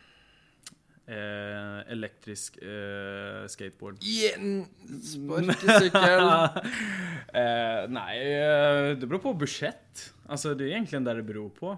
[1.03, 3.99] Eh, elektrisk eh, skateboard.
[4.01, 4.65] Yeah,
[5.03, 6.29] sparkesykkel.
[7.41, 10.12] eh, nei, eh, det beror på budsjett.
[10.27, 11.73] Alltså det er egentlig der det beror på.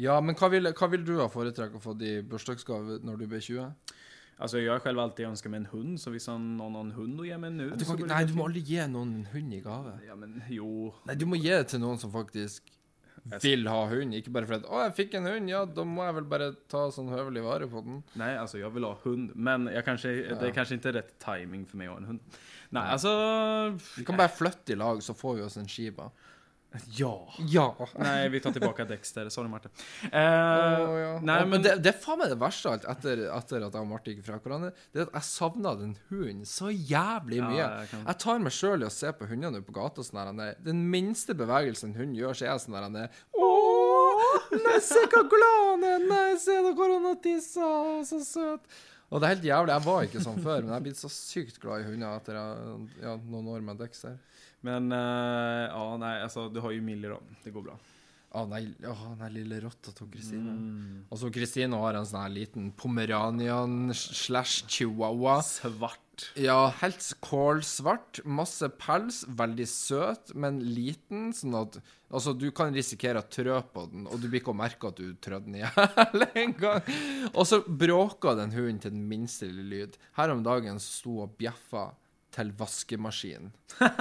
[0.00, 3.26] Ja, men hva vil, hva vil du ha foretrekke å få i bursdagsgave når du
[3.30, 3.94] blir 20?
[4.34, 7.20] Altså, Jeg har selv alltid ønska meg en hund, så hvis han har en hund
[7.22, 9.94] å gi meg nå Du nei, du må aldri gi noen en hund i gave.
[10.06, 10.90] Ja men jo.
[11.06, 12.72] Nei, du må gi det til noen som faktisk
[13.40, 16.16] vil ha hund, ikke bare fordi 'Å, jeg fikk en hund', ja, da må jeg
[16.18, 18.02] vel bare ta sånn høvelig vare på den.
[18.20, 19.32] Nei, altså, jeg vil ha hund.
[19.34, 20.34] Men kanskje, ja.
[20.34, 22.20] det er kanskje ikke rett timing for meg å ha en hund.
[22.74, 23.14] Nei, altså.
[23.96, 26.10] Vi kan bare flytte i lag, så får vi oss en skiba.
[26.98, 27.12] Ja.
[27.50, 27.66] Ja.
[28.00, 29.28] Nei, vi tar tilbake Dexter.
[29.30, 29.70] Sorry Marte.
[30.04, 31.10] Eh, oh, ja.
[31.22, 31.62] nei, men...
[31.62, 34.14] det, det er faen meg det verste av alt etter, etter at jeg og Marte
[34.14, 34.72] gikk fra hverandre.
[34.92, 37.60] Det er at jeg savna den hunden så jævlig mye.
[37.60, 40.20] Ja, jeg kan- Jeg tar meg sjøl i å se på hundene på gata sånn
[40.22, 43.20] der, er- Den minste bevegelsen en hund gjør, så er jeg sånn der han er,
[43.38, 46.04] Åh, nei, se hvor glad han er!
[46.10, 47.70] Nei, se da hvor han har tissa!
[48.08, 48.66] Så søt!
[49.14, 49.70] Og det er helt jævlig.
[49.76, 52.38] Jeg var ikke sånn før, men jeg er blitt så sykt glad i hunder etter
[53.04, 54.16] ja, noen år med Dexter.
[54.64, 57.20] Men, uh, ja, nej, alltså du har ju Miller då.
[57.44, 57.76] Det går bra.
[58.34, 60.54] Å nei, å, den lille rotta til Kristine.
[60.56, 61.02] Mm.
[61.06, 65.36] Altså, Kristine har en sånn her liten pomeranian slash chihuahua.
[65.46, 66.00] Svart.
[66.38, 68.24] Ja, helt kålsvart.
[68.26, 69.22] Masse pels.
[69.38, 71.30] Veldig søt, men liten.
[71.36, 71.78] Sånn at
[72.14, 75.00] Altså, du kan risikere å trø på den, og du blir ikke å merke at
[75.00, 76.92] du trødde den i hjel en gang.
[77.32, 79.96] Og så bråka den hunden til den minste lille lyd.
[80.14, 81.88] Her om dagen sto og bjeffa
[82.34, 83.52] til vaskemaskinen.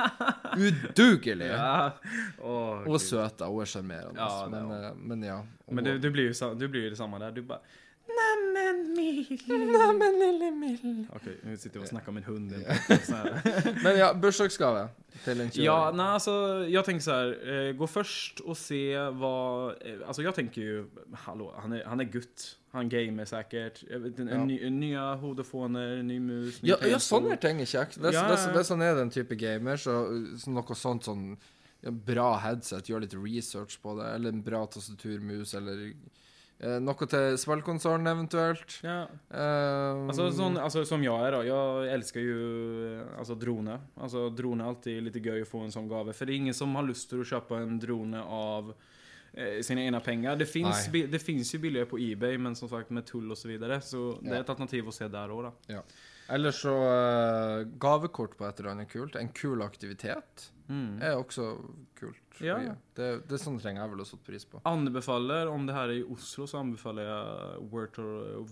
[0.63, 1.51] Udugelig!
[1.51, 1.91] Ja.
[2.39, 3.49] Oh, Og er søt, da.
[3.51, 4.19] Hun er sjarmerende.
[4.19, 5.39] Ja, men, er eh, men ja.
[5.69, 7.33] Men du, du blir jo, du blir jo, det samme der.
[7.35, 7.61] Du bare
[8.13, 9.27] Neimen, Mill.
[9.47, 11.05] Neimen, lille Mill.
[11.15, 12.51] OK, nå sitter jag og snakker om en hund.
[13.07, 13.21] Så.
[13.85, 14.89] Men ja, bursdagsgave
[15.23, 16.33] til en 20 Ja, nei, altså,
[16.69, 18.81] jeg tenker så här, eh, gå først og se
[19.19, 19.37] hva
[20.07, 20.83] Altså, jeg tenker jo
[21.25, 22.57] Hallo, han er, han er gutt.
[22.73, 23.83] Han gamer sikkert.
[23.85, 24.45] Nye vet, en, Ja.
[24.45, 27.99] ny, nya hodefoner, ny mus, ny Ja, ja, sånne ting er kjekt.
[28.01, 29.93] Hvis, Ja, han er den type gamer, så,
[30.41, 31.37] så noe sånt sånn
[31.83, 35.93] ja, bra headset, gjør litt research på det, eller en bra tastaturmus, eller
[36.63, 38.79] eh, noe til spillkonsollen eventuelt.
[38.81, 39.03] Ja,
[39.33, 41.43] Um, altså, sånn, altså, som jeg er, da.
[41.43, 43.77] Jeg elsker jo altså, alltså, drone.
[43.97, 46.13] Altså, drone er alltid litt gøy å få en sånn gave.
[46.13, 48.89] for det er ingen som har lyst til å kjøpe en drone av eh,
[49.61, 50.35] sina egna pengar.
[50.35, 53.37] Det finns, jo det finns ju billigare på Ebay, men som sagt med tull och
[53.37, 53.81] så vidare.
[53.81, 55.53] Så det är ett alternativ att se där da.
[55.67, 55.83] Ja.
[56.27, 59.15] Eller så uh, gavekort på et eller annet kult.
[59.15, 61.01] En kul aktivitet Mm.
[61.03, 61.57] er også
[61.99, 62.19] kult.
[62.41, 62.55] Ja.
[62.97, 64.61] Det, det er sånne ting jeg ville satt pris på.
[64.65, 67.67] Anbefaler, om det her er i Oslo, så anbefaler jeg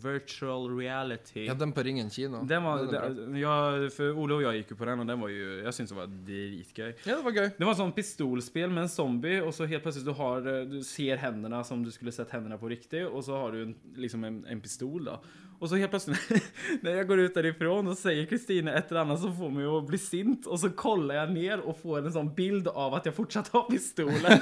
[0.03, 1.45] virtual, reality.
[1.47, 2.43] Ja, den på Ringen kino.
[2.45, 3.09] Den var, Den bra.
[3.09, 5.73] den, jag, för Olle och jag gick ju på den og den var jo, jeg
[5.73, 6.93] syntes den var dritgøy.
[7.05, 7.49] Ja, det var gøy.
[7.57, 11.17] Det var sånn pistolspel med en zombie og så helt plutselig du har, du ser
[11.21, 14.43] hendene som du skulle sett hendene på riktig, og så har du en, liksom en,
[14.45, 15.17] en pistol då.
[15.61, 16.29] Och så helt plötsligt
[16.81, 19.87] när jag går ut därifrån och säger Kristina ett eller annat så får mig att
[19.87, 23.15] bli sint och så kollar jag ner och får en sån bild av att jag
[23.15, 24.39] fortsatt har pistolen.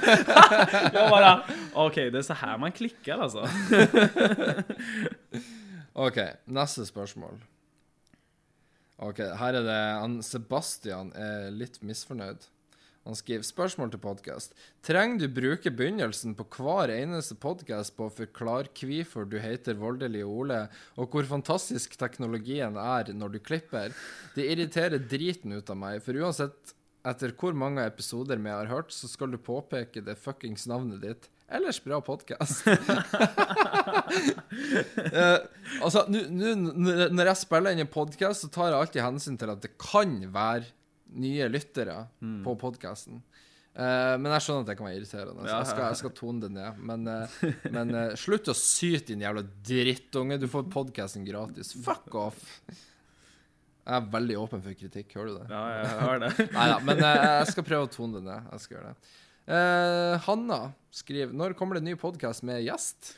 [0.92, 1.44] jag bara,
[1.74, 3.38] okej det är så här man klickar alltså.
[5.92, 7.40] OK, neste spørsmål.
[8.96, 12.48] Ok, Her er det Sebastian er litt misfornøyd.
[13.10, 14.52] Han skriver spørsmål til podkast.
[14.86, 20.22] Trenger du bruke begynnelsen på hver eneste podkast på å forklare hvorfor du heter Voldelig
[20.30, 20.60] Ole,
[20.94, 23.90] og hvor fantastisk teknologien er når du klipper?
[24.36, 26.76] Det irriterer driten ut av meg, for uansett
[27.10, 31.26] etter hvor mange episoder vi har hørt, så skal du påpeke det fuckings navnet ditt.
[31.50, 32.62] Ellers bra podkast.
[32.70, 32.74] uh,
[35.84, 39.50] altså, nu- nu- når jeg spiller inn en podkast, så tar jeg alltid hensyn til
[39.50, 40.70] at det kan være
[41.18, 42.04] nye lyttere
[42.44, 43.22] på podkasten.
[43.74, 45.46] men jeg skjønner at det kan være irriterende.
[45.46, 46.78] Så jeg, skal, jeg skal tone det ned.
[46.90, 47.42] Men, uh,
[47.76, 50.38] men uh, slutt å syte, din jævla drittunge.
[50.42, 51.72] Du får podkasten gratis.
[51.86, 52.44] Fuck off.
[53.90, 55.46] Jeg er veldig åpen for kritikk, hører du det?
[55.50, 56.30] Ja, jeg har det.
[56.56, 58.48] Nei da, men eh, jeg skal prøve å tone det ned.
[58.52, 59.14] Jeg skal gjøre det.
[59.50, 60.58] Eh, Hanna
[60.94, 63.14] skriver Når kommer det en ny podkast med gjest?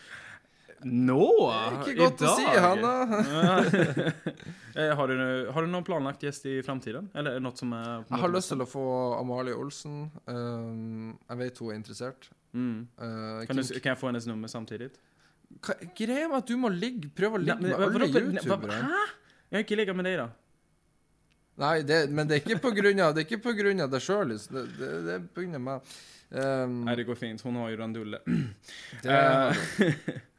[0.89, 1.27] Nå!
[1.79, 2.93] Ikke godt å si, Hanna.
[4.73, 7.11] Eh, har, du, har du någon planlagt gjest i framtiden?
[7.13, 8.85] Eller noe som er på Jeg har lyst til å få
[9.19, 10.07] Amalie Olsen.
[10.25, 12.29] Um, jeg vet hun er interessert.
[12.57, 12.79] Mm.
[12.97, 14.89] Uh, Kan, du, kan jeg få hennes nummer samtidig?
[15.61, 18.81] Hva, greia med at du må ligge, prøve å ligge Nej, med alle youtubere?
[18.81, 19.03] Hæ?
[19.53, 20.29] Jeg har ikke ligget med deg, da.
[21.61, 23.93] Nei, det, men det er ikke på grunn av, det er ikke på grunn av
[23.93, 24.33] deg sjøl.
[24.33, 25.95] Det, det, det er på grunn av meg.
[26.33, 27.43] Um, Nei, det går fint.
[27.45, 28.23] Hun har ju randulle.
[29.05, 29.65] det Eh,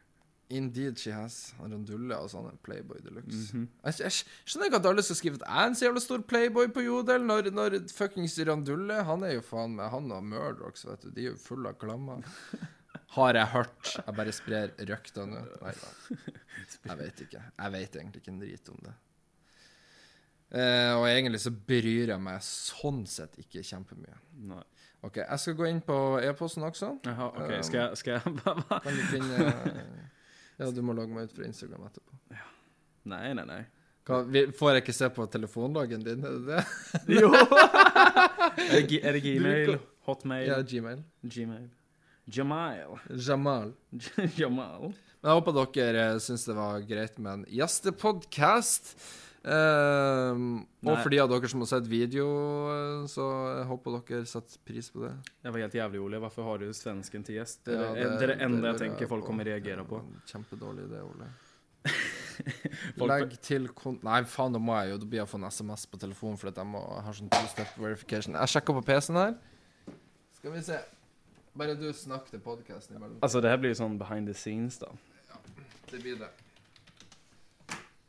[0.50, 1.54] Indeed she has.
[1.60, 2.52] Randulle og sånn.
[2.66, 3.54] Playboy de luxe.
[3.56, 3.68] mhm.
[3.86, 4.12] Jeg, jeg
[4.46, 6.84] skjønner ikke at alle skal skrive at jeg er en så jævla stor playboy på
[6.86, 11.10] Jodel, når, når fuckings Randulle Han er jo faen meg Han og Murdochs, vet du.
[11.16, 12.22] De er jo fulle av klammer.
[13.16, 13.94] Har jeg hørt.
[14.06, 15.42] Jeg bare sprer røkta nå.
[15.62, 15.90] Nei da.
[16.90, 17.42] Jeg vet ikke.
[17.60, 18.94] Jeg vet egentlig ikke en drit om det.
[20.54, 24.18] Uh, og egentlig så bryr jeg meg sånn sett ikke kjempemye.
[24.52, 24.62] Nei.
[25.04, 26.92] OK, jeg skal gå inn på e-posten også.
[27.08, 28.78] Jaha, ok, Um, skal, jeg, skal jeg va?
[28.86, 29.48] Kan du finne
[30.60, 32.20] Ja, du må logge meg ut fra Instagram etterpå.
[33.10, 33.62] Nei, nei, nei.
[34.08, 36.24] Hva, vi- får jeg ikke se på telefonloggen din?
[36.28, 37.22] Er det det?
[37.22, 37.30] Jo!
[38.76, 39.78] er, det, er det Gmail?
[40.08, 40.48] Hotmail?
[40.50, 41.04] Ja, Gmail.
[41.24, 41.70] Gmail?
[42.26, 43.00] Jamal?
[43.10, 43.74] Jamal.
[44.40, 44.94] Jamal?
[45.24, 48.94] Men jeg håper dere uh, syns det var greit med en gjestepodkast.
[49.44, 50.44] Ehm,
[50.88, 52.26] og for de av dere som har sett video,
[52.72, 53.26] eh, så
[53.60, 55.12] jeg håper dere setter pris på det.
[55.44, 56.20] Jeg var helt jævlig, Ole.
[56.24, 57.64] Hvorfor har du svensken til gjest?
[57.66, 60.00] Det Ja, det, är det enda jeg tenker folk kommer reagere på.
[60.26, 61.28] Kjempedårlig idé, Ole.
[62.98, 64.00] Folk- Legg til kon...
[64.02, 66.38] Nei, faen, da må jeg jo Da blir jeg å få en SMS på telefonen
[66.40, 68.34] fordi jeg må ha sånn two-step verification.
[68.40, 69.36] Jeg sjekker på PC-en her.
[70.40, 70.80] Skal vi se.
[71.54, 73.20] Bare du snakk til podkasten imellom.
[73.22, 74.90] Altså, det her blir jo sånn behind the scenes då.
[75.92, 76.32] Det blir det.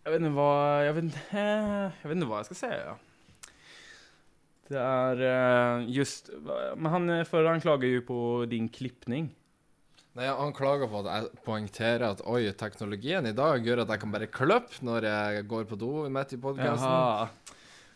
[0.04, 2.72] Jag vet ikke hva Jeg vet jeg vet ikke hva jeg skal si.
[2.74, 2.96] Ja.
[4.64, 9.28] Det er eh, just, men han eh, förra han klager jo på din klippning.
[10.14, 14.02] Nei, Han klager på at jeg poengterer at oi, teknologien i dag gjør at jeg
[14.04, 17.32] kan bare klippe når jeg går på do midt i podkasten.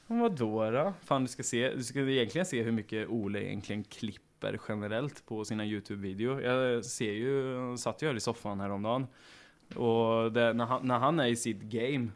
[0.09, 0.85] Hva da, da?
[1.07, 5.45] Fan du skal se, du skal egentlig se hvor mye Ole egentlig klipper generelt på
[5.47, 6.43] sine YouTube-videoer.
[6.43, 7.35] Jeg ser jo,
[7.81, 9.07] satt jo her i soffan häromdagen.
[9.77, 12.12] Och det, når, han, når, han er i sitt game.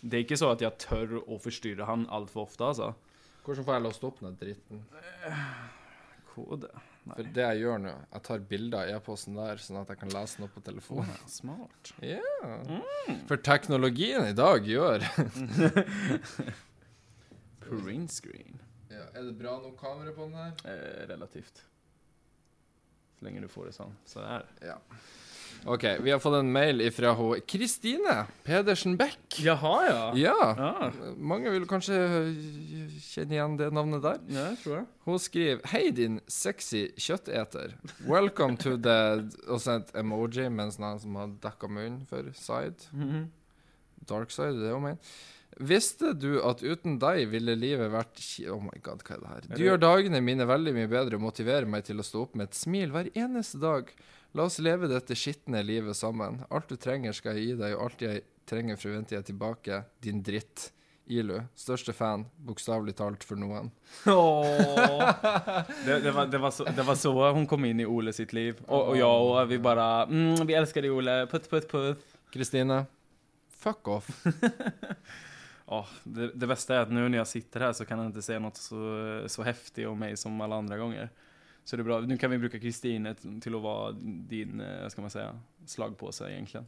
[0.00, 2.92] Det er ikke så at jeg tør å forstyrre han altfor ofte, altså.
[3.42, 4.84] Hvordan får jeg låst opp den dritten?
[6.34, 6.70] Kode.
[7.08, 10.10] For det jeg gjør nå, jeg tar bilder av e-posten der, sånn at jeg kan
[10.12, 11.14] lese den opp på telefonen.
[11.14, 11.92] Oh, smart.
[12.04, 12.58] Ja.
[13.30, 15.06] For teknologien i dag gjør
[17.64, 18.60] Print screen.
[18.92, 20.52] ja, Er det bra nok kamera på den her?
[20.68, 21.64] Eh, relativt.
[23.18, 23.96] Så lenge du får det sånn.
[24.08, 24.44] Så der.
[24.64, 24.76] Ja.
[25.66, 26.80] OK, vi har fått en mail
[27.18, 29.38] hun Kristine Pedersen Beck.
[29.42, 30.02] Jaha, ja.
[30.16, 30.54] Ja.
[30.56, 31.98] Ja, Mange vil kanskje
[33.04, 34.20] kjenne igjen det navnet der.
[34.32, 34.86] ja jeg tror jeg.
[35.04, 37.74] Hun skriver Hei, din sexy kjøtteter.
[38.06, 38.98] Welcome to the
[39.52, 42.88] Og så et emoji mens en sånn som har dekka munnen for side.
[42.92, 43.26] Mhm.
[44.08, 45.16] Dark side, det er det hun mener.
[45.58, 48.20] Visste du at uten deg ville livet vært
[48.52, 49.58] Oh my god, hva er det her?
[49.58, 52.50] Du gjør dagene mine veldig mye bedre og motiverer meg til å stå opp med
[52.50, 53.90] et smil hver eneste dag.
[54.38, 56.42] La oss leve dette skitne livet sammen.
[56.54, 59.82] Alt du trenger, skal jeg gi deg, og alt jeg trenger, forventer jeg tilbake.
[60.04, 60.70] Din dritt.
[61.08, 61.38] Ilu.
[61.56, 63.70] Største fan, bokstavelig talt, for noen.
[64.12, 64.44] Åh.
[65.86, 68.34] Det, det, var, det, var så, det var så hun kom inn i Ole sitt
[68.36, 68.60] liv.
[68.66, 71.22] Og, og ja, og vi bare mm, Vi elsker deg, Ole.
[71.32, 72.04] Putt, putt, putt.
[72.34, 72.82] Kristine,
[73.48, 74.10] fuck off.
[75.70, 78.22] Åh, det, det bästa är att nu när jag sitter här så kan han inte
[78.22, 81.10] säga något så, så häftigt om mig som alla andra gånger.
[81.64, 82.00] Så det är bra.
[82.00, 83.92] Nu kan vi bruka Kristine til till att vara
[84.28, 86.66] din, eh, vad ska man säga, slagpåse egentligen.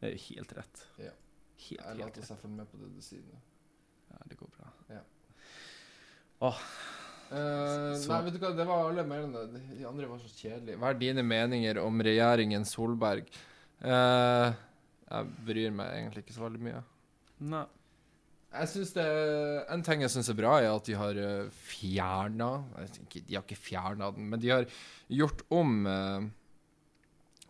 [0.00, 0.86] Det är helt rätt.
[0.96, 1.12] Ja.
[1.68, 3.38] Helt, later seg følge med på det du sier nå.
[4.08, 4.68] Ja, det går bra.
[4.88, 6.56] Eh,
[7.26, 9.40] Uh, nei, vet du hva, det var alle mailene.
[9.74, 10.78] De andre var så kjedelige.
[10.78, 13.26] Hva er dine meninger om regjeringen Solberg?
[13.82, 14.54] Uh,
[15.08, 16.84] jeg bryr meg egentlig ikke så veldig mye.
[17.50, 17.66] Nej.
[18.54, 19.06] Jeg synes det
[19.74, 22.50] En ting jeg syns er bra, er at de har uh, fjerna
[23.12, 24.68] De har ikke fjerna den, men de har
[25.12, 26.28] gjort om eh,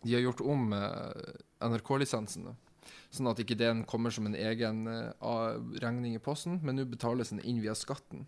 [0.03, 1.37] De har gjort om eh,
[1.67, 2.51] NRK-lisensen.
[3.09, 5.31] Sånn at ikke den kommer som en egen eh,
[5.81, 8.27] regning i posten, men nå betales den inn via skatten.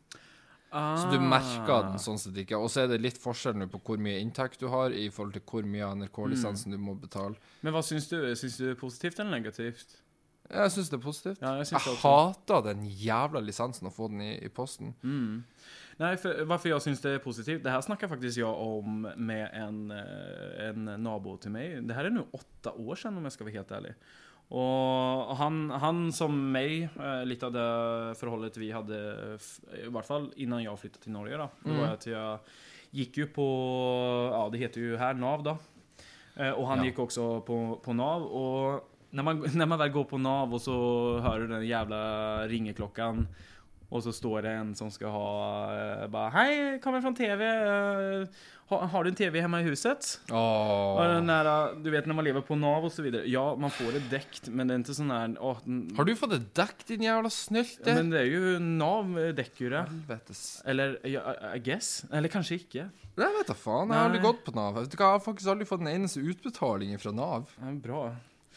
[0.70, 2.58] Så du merker den sånn sett ikke.
[2.58, 5.38] Og så er det litt forskjell nå på hvor mye inntekt du har i forhold
[5.38, 7.40] til hvor mye av NRK-lisensen du må betale.
[7.66, 8.20] Men hva syns du?
[8.38, 9.98] Syns du det er positivt eller negativt?
[10.50, 11.42] Jeg syns det er positivt.
[11.44, 14.96] Ja, jeg, Jeg hater den jævla lisensen å få den i, i posten.
[15.04, 15.44] Mm.
[16.00, 19.50] Nei, for, varför jag syns det er positivt, det her snakker faktisk jeg om med
[19.54, 21.82] en, eh, en nabo til meg.
[21.86, 23.94] Det her er nå åtte år siden, om jeg skal være helt ærlig.
[24.50, 26.88] Og han, han som meg,
[27.30, 27.66] litt av det
[28.18, 28.98] forholdet vi hadde,
[29.78, 31.76] i hvert fall innan jeg flyttet til Norge da, mm.
[31.78, 32.40] var at jeg
[33.04, 33.50] gikk jo på,
[34.34, 35.54] ja det heter jo her NAV da,
[36.56, 36.88] og han Ja.
[36.88, 40.62] gikk også på, på NAV och när man, när man väl går på NAV och
[40.62, 40.72] så
[41.24, 43.28] hör du den jävla ringeklockan
[43.90, 45.66] och så står det en som ska ha,
[46.02, 47.46] eh, bara Hej, kommer från TV.
[47.46, 48.28] eh,
[48.68, 50.20] Har, har du en TV hemma i huset?
[50.98, 53.24] Och den där, du vet när man lever på NAV och så vidare.
[53.30, 55.28] Ja, man får det däckt, men det är inte sån här...
[55.28, 57.96] den- Har du fått det dekt din jævla snylte?
[57.96, 59.82] Men det är ju NAV eh, däcker ju det.
[59.82, 60.62] Helvetes.
[60.66, 61.20] Eller, I-
[61.56, 62.06] I guess.
[62.12, 62.90] Eller kanske icke.
[63.18, 63.90] Jeg vet da faen.
[63.90, 64.78] Jeg har aldri gått på Nav.
[64.86, 67.50] Jeg har faktisk aldri fått en eneste utbetaling fra Nav.
[67.60, 68.16] Ja, bra.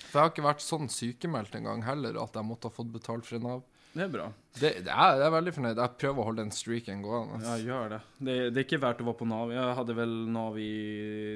[0.08, 2.92] For jeg har ikke vært sånn sykemeldt en gang heller, at jeg måtte ha fått
[2.94, 3.62] betalt fra Nav.
[3.92, 4.30] Det er bra.
[4.52, 5.78] Det, det er, jeg er veldig fornøyd.
[5.80, 7.38] Jeg prøver å holde den streaken gående.
[7.44, 7.98] Ja, gjør det.
[8.20, 8.36] det.
[8.52, 9.52] Det er ikke verdt å være på NAV.
[9.54, 10.72] Jeg hadde vel NAV i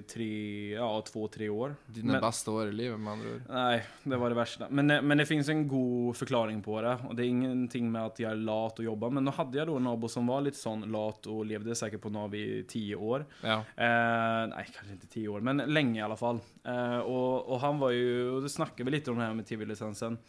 [0.08, 0.28] tre,
[0.74, 1.74] ja, två, tre år.
[1.96, 3.46] Dine Men- beste år i livet, med andre ord.
[3.48, 3.82] Nei,
[4.12, 4.68] det var det verste.
[4.70, 6.94] Men, men det fins en god forklaring på det.
[7.08, 9.68] Og det er ingenting med at jeg er lat og jobber, Men nå hadde jeg
[9.68, 12.86] da en nabo som var litt sånn lat og levde sikkert på NAV i ti
[12.96, 13.24] år.
[13.44, 13.60] Ja.
[13.76, 16.40] Eh, nei, kanskje ikke ti år, men lenge i alle fall.
[16.64, 19.48] Eh, og, og, han var jo, og det snakker vi litt om det her med
[19.48, 20.20] tv-licensen.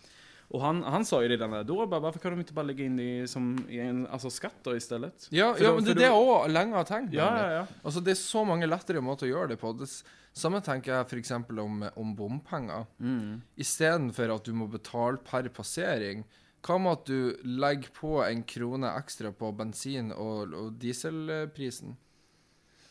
[0.49, 2.85] Och han, han sa ju redan där då, bara, varför kan de inte bara lägga
[2.85, 5.27] in det i- som i en alltså skatt då istället?
[5.29, 7.13] Ja, For ja, men det er det jeg òg lenge har tenkt.
[7.13, 7.65] Ja, ja, ja.
[7.83, 9.73] Altså, det er så mange lettere måter å gjøre det på.
[9.77, 9.89] Det
[10.33, 11.31] samme tenker jeg f.eks.
[11.31, 12.85] om, om bompenger.
[12.99, 13.41] Mm.
[13.57, 16.23] Istedenfor at du må betale per passering.
[16.63, 21.97] Hva med at du legger på en krone ekstra på bensin- og, og dieselprisen?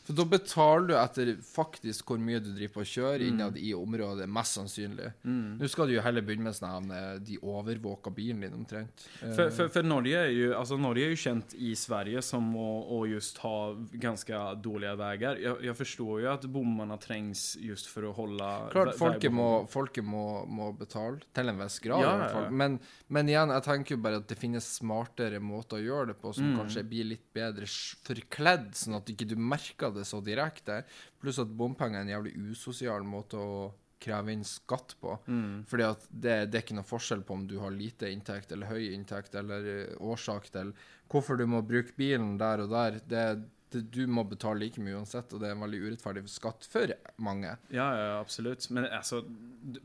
[0.07, 3.73] For da betaler du etter faktisk hvor mye du driver på å kjøre innad i
[3.75, 5.11] området, mest sannsynlig.
[5.27, 5.57] Mm.
[5.59, 6.91] Nå skal du jo heller begynne med sånn
[7.27, 9.03] de overvåker bilen din omtrent.
[9.19, 12.47] For, for, för, för Norge er jo, altså Norge er jo kjent i Sverige som
[12.55, 13.55] å, å just ha
[13.99, 15.41] ganske dårlige veier.
[15.43, 20.07] Jeg, jeg, forstår jo at bommene trengs just for å holde Klart, folket må, folket
[20.07, 22.45] må, må betale, til en viss grad ja.
[22.49, 22.79] Men,
[23.13, 26.31] men igjen, jeg tenker jo bare at det finnes smartere måter å gjøre det på,
[26.33, 26.53] som Mm.
[26.61, 27.67] kanskje blir litt bedre
[28.07, 30.83] forkledd, sånn at ikke du merker det så direkte.
[31.21, 33.59] Pluss at bompenger er en jævlig usosial måte å
[33.99, 35.15] kreve inn skatt på.
[35.25, 35.65] Mm.
[35.69, 38.69] Fordi at det, det er ikke noe forskjell på om du har lite inntekt eller
[38.69, 40.73] høy inntekt, eller eh, årsak til
[41.09, 42.99] hvorfor du må bruke bilen der og der.
[43.07, 43.25] Det,
[43.73, 46.93] det, du må betale like mye uansett, og det er en veldig urettferdig skatt for
[47.19, 47.49] mange.
[47.73, 48.69] Ja, ja, absolutt.
[48.71, 49.19] Men altså,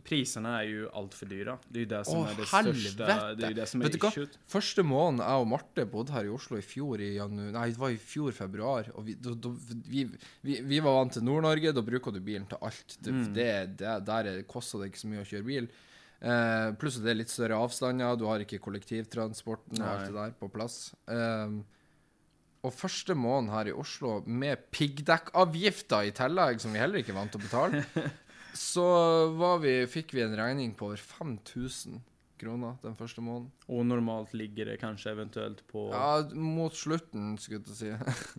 [0.07, 1.57] prisene er jo altfor dyre.
[1.67, 2.93] Det er jo det som Åh, er det helvete!
[2.93, 4.37] største det er det som er issuet.
[4.55, 7.43] Første måneden jeg og Marte bodde her i Oslo i fjor i janu...
[7.57, 8.93] Nei, det var i fjor februar.
[8.95, 9.53] Og vi, da, da,
[9.91, 10.05] vi,
[10.47, 11.75] vi, vi var vant til Nord-Norge.
[11.75, 12.99] Da bruker du bilen til alt.
[13.03, 13.25] Det, Mm.
[13.35, 13.51] det,
[13.83, 15.67] det, der er- koster det ikke så mye å kjøre bil.
[16.23, 18.15] Uh, pluss at det er litt større avstander.
[18.15, 20.93] Du har ikke kollektivtransporten og alt det der på plass.
[21.11, 21.57] Eh,
[22.63, 27.35] og første måneden her i Oslo med piggdekkavgifter i tillegg, som vi heller ikke vant
[27.35, 27.83] til å betale,
[28.71, 28.87] så
[29.35, 31.99] var vi, fikk vi en regning på over 5000
[32.43, 33.51] kroner den første måneden.
[33.71, 35.89] Og normalt ligger det kanskje eventuelt på...
[35.95, 37.91] Ja, mot slutten, skulle jeg si.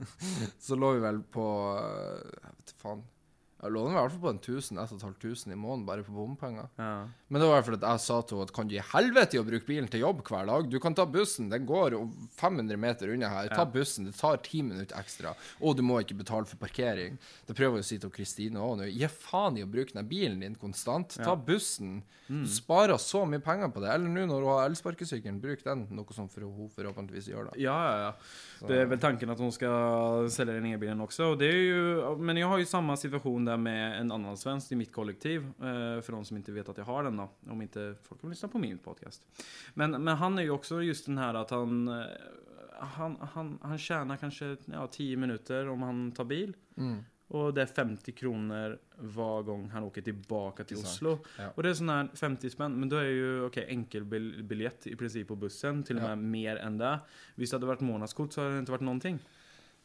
[0.68, 1.48] så lå vi vel på
[1.80, 3.04] eh, Jeg vet faen.
[3.64, 6.66] Jeg låner i hvert fall på en 1000, 1500 i måneden bare på bompenger.
[6.76, 7.08] Ja.
[7.32, 9.46] Men det var fordi jeg sa til henne at kan du gi helvete i å
[9.48, 10.68] bruke bilen til jobb hver dag?
[10.70, 11.96] Du kan ta bussen, den går
[12.42, 13.48] 500 meter unna her.
[13.56, 15.32] Ta bussen, det tar 10 minutter ekstra.
[15.64, 17.16] Og du må ikke betale for parkering.
[17.48, 18.90] Det prøver jeg å si til Kristine òg nå.
[18.92, 21.16] Gi faen i å bruke den bilen din konstant.
[21.24, 22.02] Ta bussen.
[22.28, 22.44] Mm.
[22.44, 23.94] Du sparer så mye penger på det.
[23.96, 25.88] Eller nå når du har elsparkesykkelen, bruk den.
[25.96, 27.56] Noe som for hun forhåpentligvis gjør, da.
[27.64, 28.12] Ja, ja, ja.
[28.60, 31.00] Så- Det er vel tanken at hun skal selge den.
[31.02, 34.38] Och det är ju, men jeg har jo samme situasjon situation där med en annan
[34.38, 35.42] svensk i mitt kollektiv.
[35.46, 37.30] Eh, för de som inte vet att jag har den då.
[37.50, 39.28] Om inte folk vill lyssna på min podcast.
[39.74, 42.06] Men, men han är ju också just den här att han, eh,
[42.80, 46.56] han, han, han tjänar kanske ja, 10 minuter om han tar bil.
[46.78, 47.04] Mm.
[47.28, 50.86] Och det är 50 kronor hver gang han åker tilbake Det sant.
[50.88, 51.20] Oslo.
[51.38, 51.48] Ja.
[51.56, 55.32] Og det er sånn her 50 spenn, men da er jo okej enkelbiljett i princip
[55.32, 56.16] på bussen, Til og med Ja.
[56.16, 57.00] mer enn det.
[57.36, 59.20] Hvis det hadde vært månadskort så hadde det ikke vært noen någonting.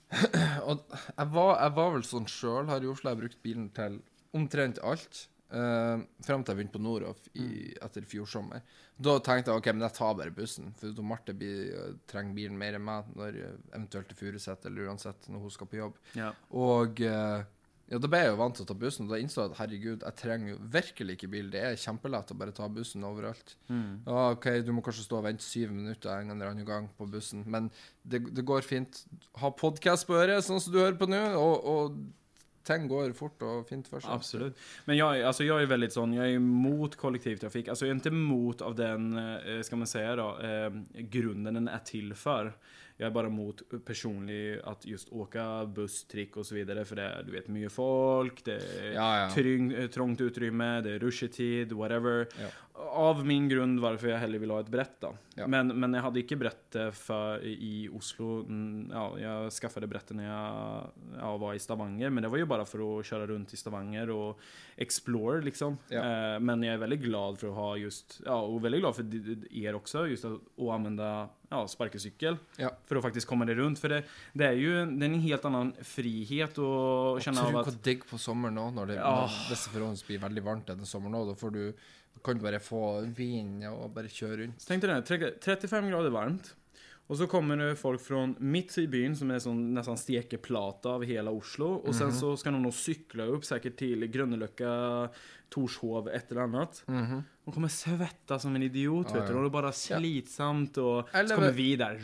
[0.68, 3.12] Og jeg var, jeg var vel sånn sjøl her i Oslo.
[3.12, 4.00] Jeg brukte brukt bilen til
[4.36, 5.26] omtrent alt.
[5.48, 8.64] Uh, frem til jeg begynte på Noroff i, etter fjor sommer.
[8.98, 10.72] Da tenkte jeg ok, men jeg tar bare bussen.
[10.76, 14.66] For da Marte blir, eh, trenger bilen mer enn meg når eh, eventuelt til Furuset
[14.66, 16.00] eller uansett når hun skal på jobb.
[16.18, 16.32] Ja.
[16.58, 17.46] Og eh,
[17.88, 19.06] ja, da ble jeg jo vant til å ta bussen.
[19.06, 21.48] Og da innså jeg at herregud, jeg trenger jo virkelig ikke bil.
[21.52, 23.54] Det er kjempelett å bare ta bussen overalt.
[23.72, 24.04] Mm.
[24.04, 27.08] Ja, OK, du må kanskje stå og vente syv minutter en eller annen gang på
[27.08, 27.70] bussen, men
[28.04, 29.00] det, det går fint.
[29.40, 31.98] Ha podkast på øret, sånn som du hører på nå, og, og
[32.68, 34.12] ting går fort og fint for seg.
[34.12, 34.58] Absolutt.
[34.84, 38.62] Men jeg, alltså jag är väldigt sån, jag är kollektivtrafikk, altså jeg er ikke emot
[38.62, 39.14] av den,
[39.64, 42.52] skal man si, da, eh, grunden den er til för.
[43.00, 46.84] Jag är bara emot personlig att just åka buss, trick och så vidare.
[46.84, 49.30] För det är, du vet, mycket folk, det är Ja, ja.
[49.34, 52.28] tryng, eh, trångt utrymme, det är rushetid, whatever.
[52.78, 55.14] Av min grund varför jag hellre vill ha ett brett då.
[55.34, 55.46] Ja.
[55.46, 58.40] Men, men jag hade inte brett eh, för i Oslo.
[58.40, 60.86] Mm, Ja, jag skaffade brettet när jag
[61.18, 62.10] ja, var i Stavanger.
[62.10, 64.38] Men det var ju bara för att köra runt i Stavanger och
[64.76, 65.78] explore liksom.
[65.88, 65.98] Ja.
[66.34, 69.04] Eh, Men jag är väldigt glad för att ha just, ja, och väldigt glad för
[69.56, 72.36] er också, just att, att använda ja, sparkelcykel.
[72.56, 72.70] Ja.
[72.86, 73.78] För att faktiskt komma det runt.
[73.78, 74.02] För det,
[74.32, 77.78] det är ju det är en helt annen frihet och Og känna tro av hvor
[77.84, 79.28] digg på sommeren òg, når det Ja.
[79.28, 81.28] når disse blir veldig varmt denne sommeren òg.
[81.28, 81.72] Da får du
[82.24, 84.64] kan bare få vin og bare kjøre rundt.
[84.66, 86.54] Tenk deg det, här, 35 grader varmt.
[87.08, 91.06] Og så kommer det folk fra midt i byen, som er sånn, nesten stekeplata av
[91.08, 91.78] hele Oslo.
[91.80, 94.72] Og sen så skal de sykle opp Sikkert til Grønneløkka,
[95.48, 96.82] Torshov, et eller annet.
[96.86, 97.22] Mm -hmm.
[97.46, 99.36] De kommer svettas som en idiot Ja, vet du.
[99.38, 101.98] Og det er bare slitsomt, og Eller så kommer vi der.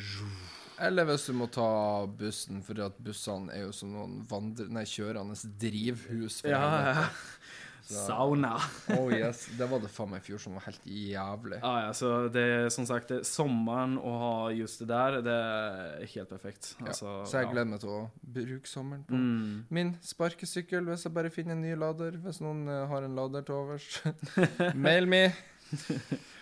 [0.81, 4.67] Eller hvis du må ta bussen, for at bussene er jo som noen vandre...
[4.69, 6.41] Nei, kjørende drivhus.
[6.41, 7.05] for Ja, ja.
[7.85, 8.55] Så- Sauna.
[8.99, 11.59] Oh yes, Det var det faen meg i fjor som var helt jævlig.
[11.63, 15.35] Ah, ja, så det er som sagt det, Sommeren å ha just det der, det
[15.35, 16.71] er helt perfekt.
[16.81, 19.65] Ja, Så jeg gleder meg til å bruke sommeren på Mm.
[19.69, 22.17] min sparkesykkel, hvis jeg bare finner en ny lader.
[22.25, 24.01] Hvis noen eh, har en lader til overs.
[24.75, 25.27] Mail me.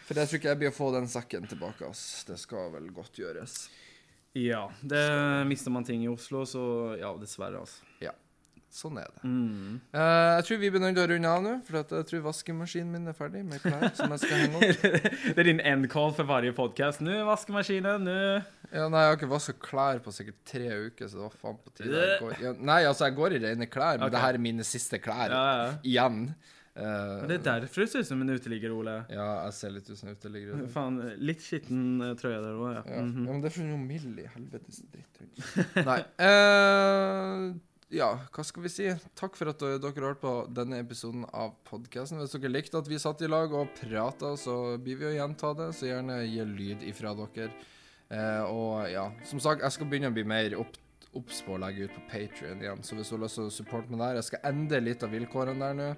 [0.07, 1.87] For jeg tror ikke jeg blir å få den sekken tilbake.
[1.89, 2.25] ass.
[2.29, 3.69] Det skal vel godt gjøres.
[4.35, 5.03] Ja, det
[5.51, 6.63] mister man ting i Oslo så
[6.99, 7.83] ja, dessvärre alltså.
[8.73, 9.21] Sånn er det.
[9.29, 9.81] Mm.
[9.93, 10.01] Uh,
[10.39, 13.43] jeg tror vi begynner å runde av nå, for jeg tror vaskemaskinen min er ferdig
[13.45, 14.87] med klær som jeg skal henge opp.
[15.37, 17.03] det er din end-call for varje podcast.
[17.05, 18.15] Nå, vaskemaskinen, nå.
[18.73, 21.59] Ja, nei, jeg har ikke vasket klær på sikkert tre uker, så det var faen
[21.61, 22.07] på tide.
[22.41, 24.15] Ja, nei, altså, jeg går i rene klær, men okay.
[24.15, 25.35] det her er mine siste klær.
[25.37, 25.67] Ja, ja.
[25.93, 26.23] Igjen.
[26.73, 28.95] Uh, Det er derfor du ser ut som en uteligger, Ole.
[29.13, 30.63] ja, jeg ser litt ut som en uteligger.
[30.73, 32.81] Faen, litt skitten eh, tröja där då, ja.
[32.87, 33.03] Ja.
[33.03, 33.27] -hmm.
[33.27, 35.21] ja, men det er for noe mild i helvetes dritt.
[35.91, 35.99] Nei.
[36.17, 37.53] eh,
[37.93, 38.87] ja, hva skal vi si?
[39.19, 42.23] Takk for at dere har hørte på denne episoden av podkasten.
[42.23, 45.53] Hvis dere likte at vi satt i lag og prata, så blir vi å gjenta
[45.59, 45.69] det.
[45.77, 47.51] Så gjerne gi lyd ifra dere.
[48.13, 50.81] Eh, og ja, som sagt, jeg skal begynne å bli mer opp
[51.13, 52.85] obs på å legge ut på Patrion igjen.
[52.85, 55.13] Så hvis du har lyst til å supporte meg der Jeg skal endre litt av
[55.13, 55.89] vilkårene der nå.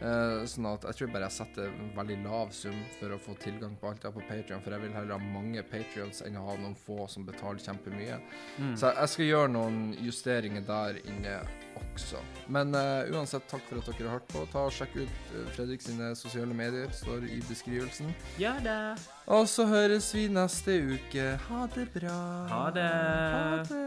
[0.00, 3.34] Eh, sånn at jeg tror bare jeg setter en veldig lav sum for å få
[3.42, 6.38] tilgang på alt jeg har på Patreon, for jeg vil heller ha mange Patrions enn
[6.40, 8.16] å ha noen få som betaler kjempemye.
[8.56, 8.76] Mm.
[8.80, 11.36] Så jeg, skal gjøre noen justeringer der inne
[11.80, 12.22] også.
[12.48, 14.46] Men uh, uansett, takk for at dere har hørt på.
[14.52, 18.12] Ta og Sjekk ut eh, Fredrik sine sosiale medier, står i beskrivelsen.
[18.40, 18.96] Ja da.
[19.30, 21.28] Og så høres vi neste uke.
[21.50, 22.18] Ha det bra.
[22.50, 22.88] Ha det.
[22.88, 23.86] Ha det.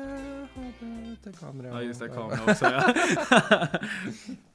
[0.53, 1.73] Ha det til kamera.
[1.73, 2.13] Ja, just det.
[2.13, 4.43] Kamera også, ja.